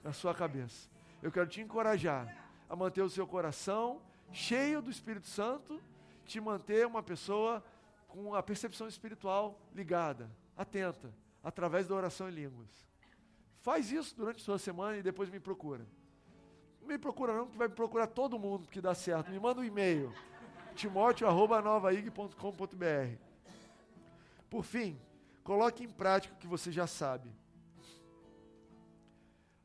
[0.02, 0.88] na sua cabeça.
[1.22, 2.36] Eu quero te encorajar
[2.68, 5.80] a manter o seu coração cheio do Espírito Santo,
[6.24, 7.62] te manter uma pessoa
[8.08, 12.86] com a percepção espiritual ligada atenta, através da oração em línguas.
[13.60, 15.86] Faz isso durante a sua semana e depois me procura.
[16.80, 19.30] Não me procura não, que vai me procurar todo mundo que dá certo.
[19.30, 20.14] Me manda um e-mail.
[20.74, 23.16] timoteo.novaig.com.br
[24.50, 24.98] Por fim,
[25.44, 27.30] coloque em prática o que você já sabe.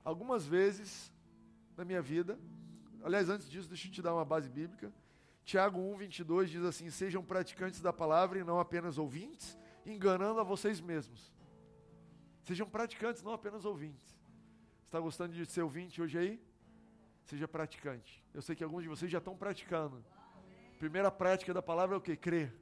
[0.07, 1.13] Algumas vezes
[1.75, 2.39] na minha vida,
[3.03, 4.89] aliás, antes disso, deixa eu te dar uma base bíblica.
[5.43, 10.43] Tiago 1, 22 diz assim: Sejam praticantes da palavra e não apenas ouvintes, enganando a
[10.43, 11.29] vocês mesmos.
[12.41, 14.17] Sejam praticantes, não apenas ouvintes.
[14.85, 16.41] Está gostando de ser ouvinte hoje aí?
[17.25, 18.23] Seja praticante.
[18.33, 20.01] Eu sei que alguns de vocês já estão praticando.
[20.79, 22.15] Primeira prática da palavra é o que?
[22.15, 22.57] Crer.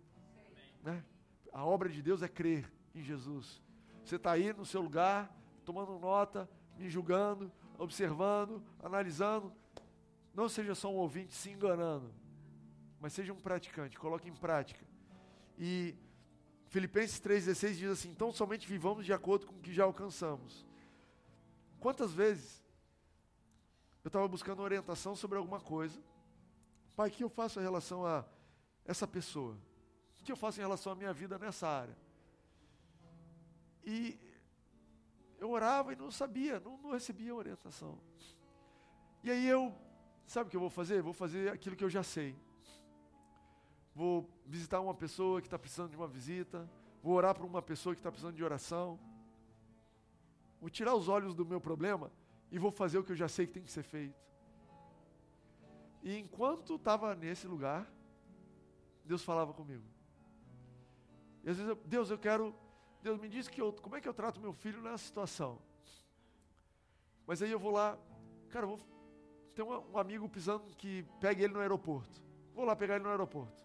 [0.81, 1.05] Né?
[1.53, 3.61] A obra de Deus é crer em Jesus.
[4.03, 5.31] Você está aí no seu lugar,
[5.63, 9.51] tomando nota, me julgando, observando, analisando.
[10.33, 12.13] Não seja só um ouvinte se enganando,
[12.99, 14.85] mas seja um praticante, coloque em prática.
[15.57, 15.95] E
[16.67, 20.65] Filipenses 3,16 diz assim: então somente vivamos de acordo com o que já alcançamos.
[21.79, 22.63] Quantas vezes
[24.03, 25.99] eu estava buscando orientação sobre alguma coisa,
[26.95, 28.25] pai, o que eu faço em relação a
[28.83, 29.57] essa pessoa?
[30.19, 31.95] O que eu faço em relação à minha vida nessa área?
[33.83, 34.17] E
[35.39, 37.99] eu orava e não sabia, não, não recebia orientação.
[39.23, 39.73] E aí eu,
[40.25, 41.01] sabe o que eu vou fazer?
[41.01, 42.35] Vou fazer aquilo que eu já sei
[43.95, 46.69] vou visitar uma pessoa que está precisando de uma visita,
[47.01, 48.99] vou orar para uma pessoa que está precisando de oração,
[50.59, 52.11] vou tirar os olhos do meu problema
[52.51, 54.21] e vou fazer o que eu já sei que tem que ser feito.
[56.03, 57.89] E enquanto estava nesse lugar,
[59.05, 59.83] Deus falava comigo.
[61.43, 62.53] E às vezes, eu, Deus, eu quero,
[63.05, 65.61] Deus me diz que eu, como é que eu trato meu filho nessa situação.
[67.27, 67.95] Mas aí eu vou lá,
[68.49, 68.79] cara, vou,
[69.53, 72.19] tem um, amigo pisando que pega ele no aeroporto.
[72.55, 73.63] Vou lá pegar ele no aeroporto.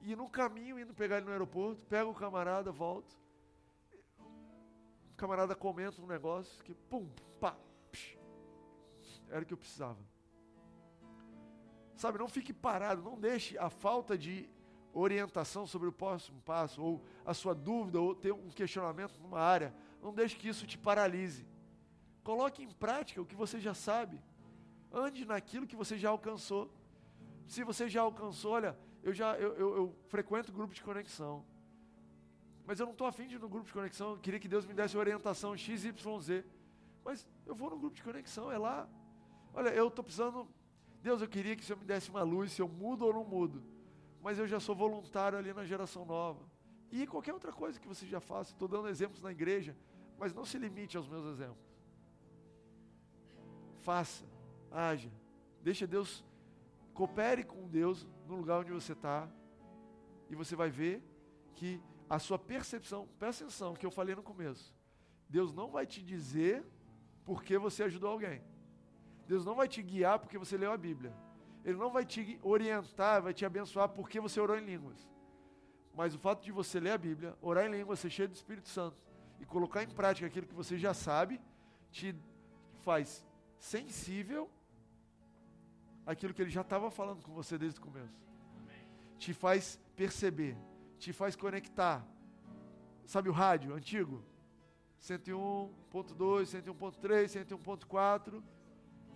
[0.00, 3.14] E no caminho, indo pegar ele no aeroporto, pega o camarada, volta.
[5.10, 7.54] O camarada comenta um negócio que, pum, pá,
[7.92, 8.16] psh,
[9.28, 10.00] era o que eu precisava.
[11.94, 14.48] Sabe, não fique parado, não deixe a falta de
[14.92, 19.74] orientação sobre o próximo passo, ou a sua dúvida, ou ter um questionamento numa área,
[20.02, 21.46] não deixe que isso te paralise.
[22.22, 24.20] Coloque em prática o que você já sabe.
[24.92, 26.70] Ande naquilo que você já alcançou.
[27.46, 31.44] Se você já alcançou, olha, eu já eu, eu, eu frequento grupo de conexão.
[32.66, 34.12] Mas eu não estou afim de ir no grupo de conexão.
[34.12, 36.44] Eu queria que Deus me desse orientação XYZ.
[37.04, 38.88] Mas eu vou no grupo de conexão, é lá.
[39.54, 40.48] Olha, eu estou precisando
[41.02, 43.24] Deus, eu queria que o Senhor me desse uma luz, se eu mudo ou não
[43.24, 43.62] mudo.
[44.22, 46.44] Mas eu já sou voluntário ali na geração nova.
[46.90, 48.52] E qualquer outra coisa que você já faça.
[48.52, 49.76] Estou dando exemplos na igreja,
[50.18, 51.64] mas não se limite aos meus exemplos.
[53.80, 54.24] Faça,
[54.70, 55.10] haja.
[55.62, 56.24] Deixa Deus,
[56.92, 59.28] coopere com Deus no lugar onde você está.
[60.28, 61.02] E você vai ver
[61.54, 64.74] que a sua percepção, presta atenção, que eu falei no começo.
[65.28, 66.64] Deus não vai te dizer
[67.24, 68.42] porque você ajudou alguém.
[69.26, 71.14] Deus não vai te guiar porque você leu a Bíblia.
[71.64, 75.08] Ele não vai te orientar, vai te abençoar porque você orou em línguas.
[75.94, 78.68] Mas o fato de você ler a Bíblia, orar em línguas, ser cheio do Espírito
[78.68, 78.96] Santo
[79.38, 81.40] e colocar em prática aquilo que você já sabe,
[81.90, 82.14] te
[82.82, 83.26] faz
[83.58, 84.50] sensível
[86.06, 88.18] àquilo que ele já estava falando com você desde o começo.
[89.18, 90.56] Te faz perceber,
[90.98, 92.06] te faz conectar.
[93.04, 94.24] Sabe o rádio antigo?
[95.02, 95.70] 101.2,
[96.62, 98.42] 101.3, 101.4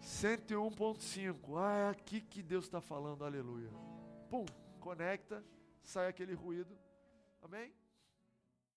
[0.04, 1.56] 101.5.
[1.56, 3.70] Ah, é aqui que Deus está falando, aleluia.
[4.28, 4.44] Pum,
[4.78, 5.42] conecta,
[5.82, 6.76] sai aquele ruído.
[7.42, 7.72] Amém?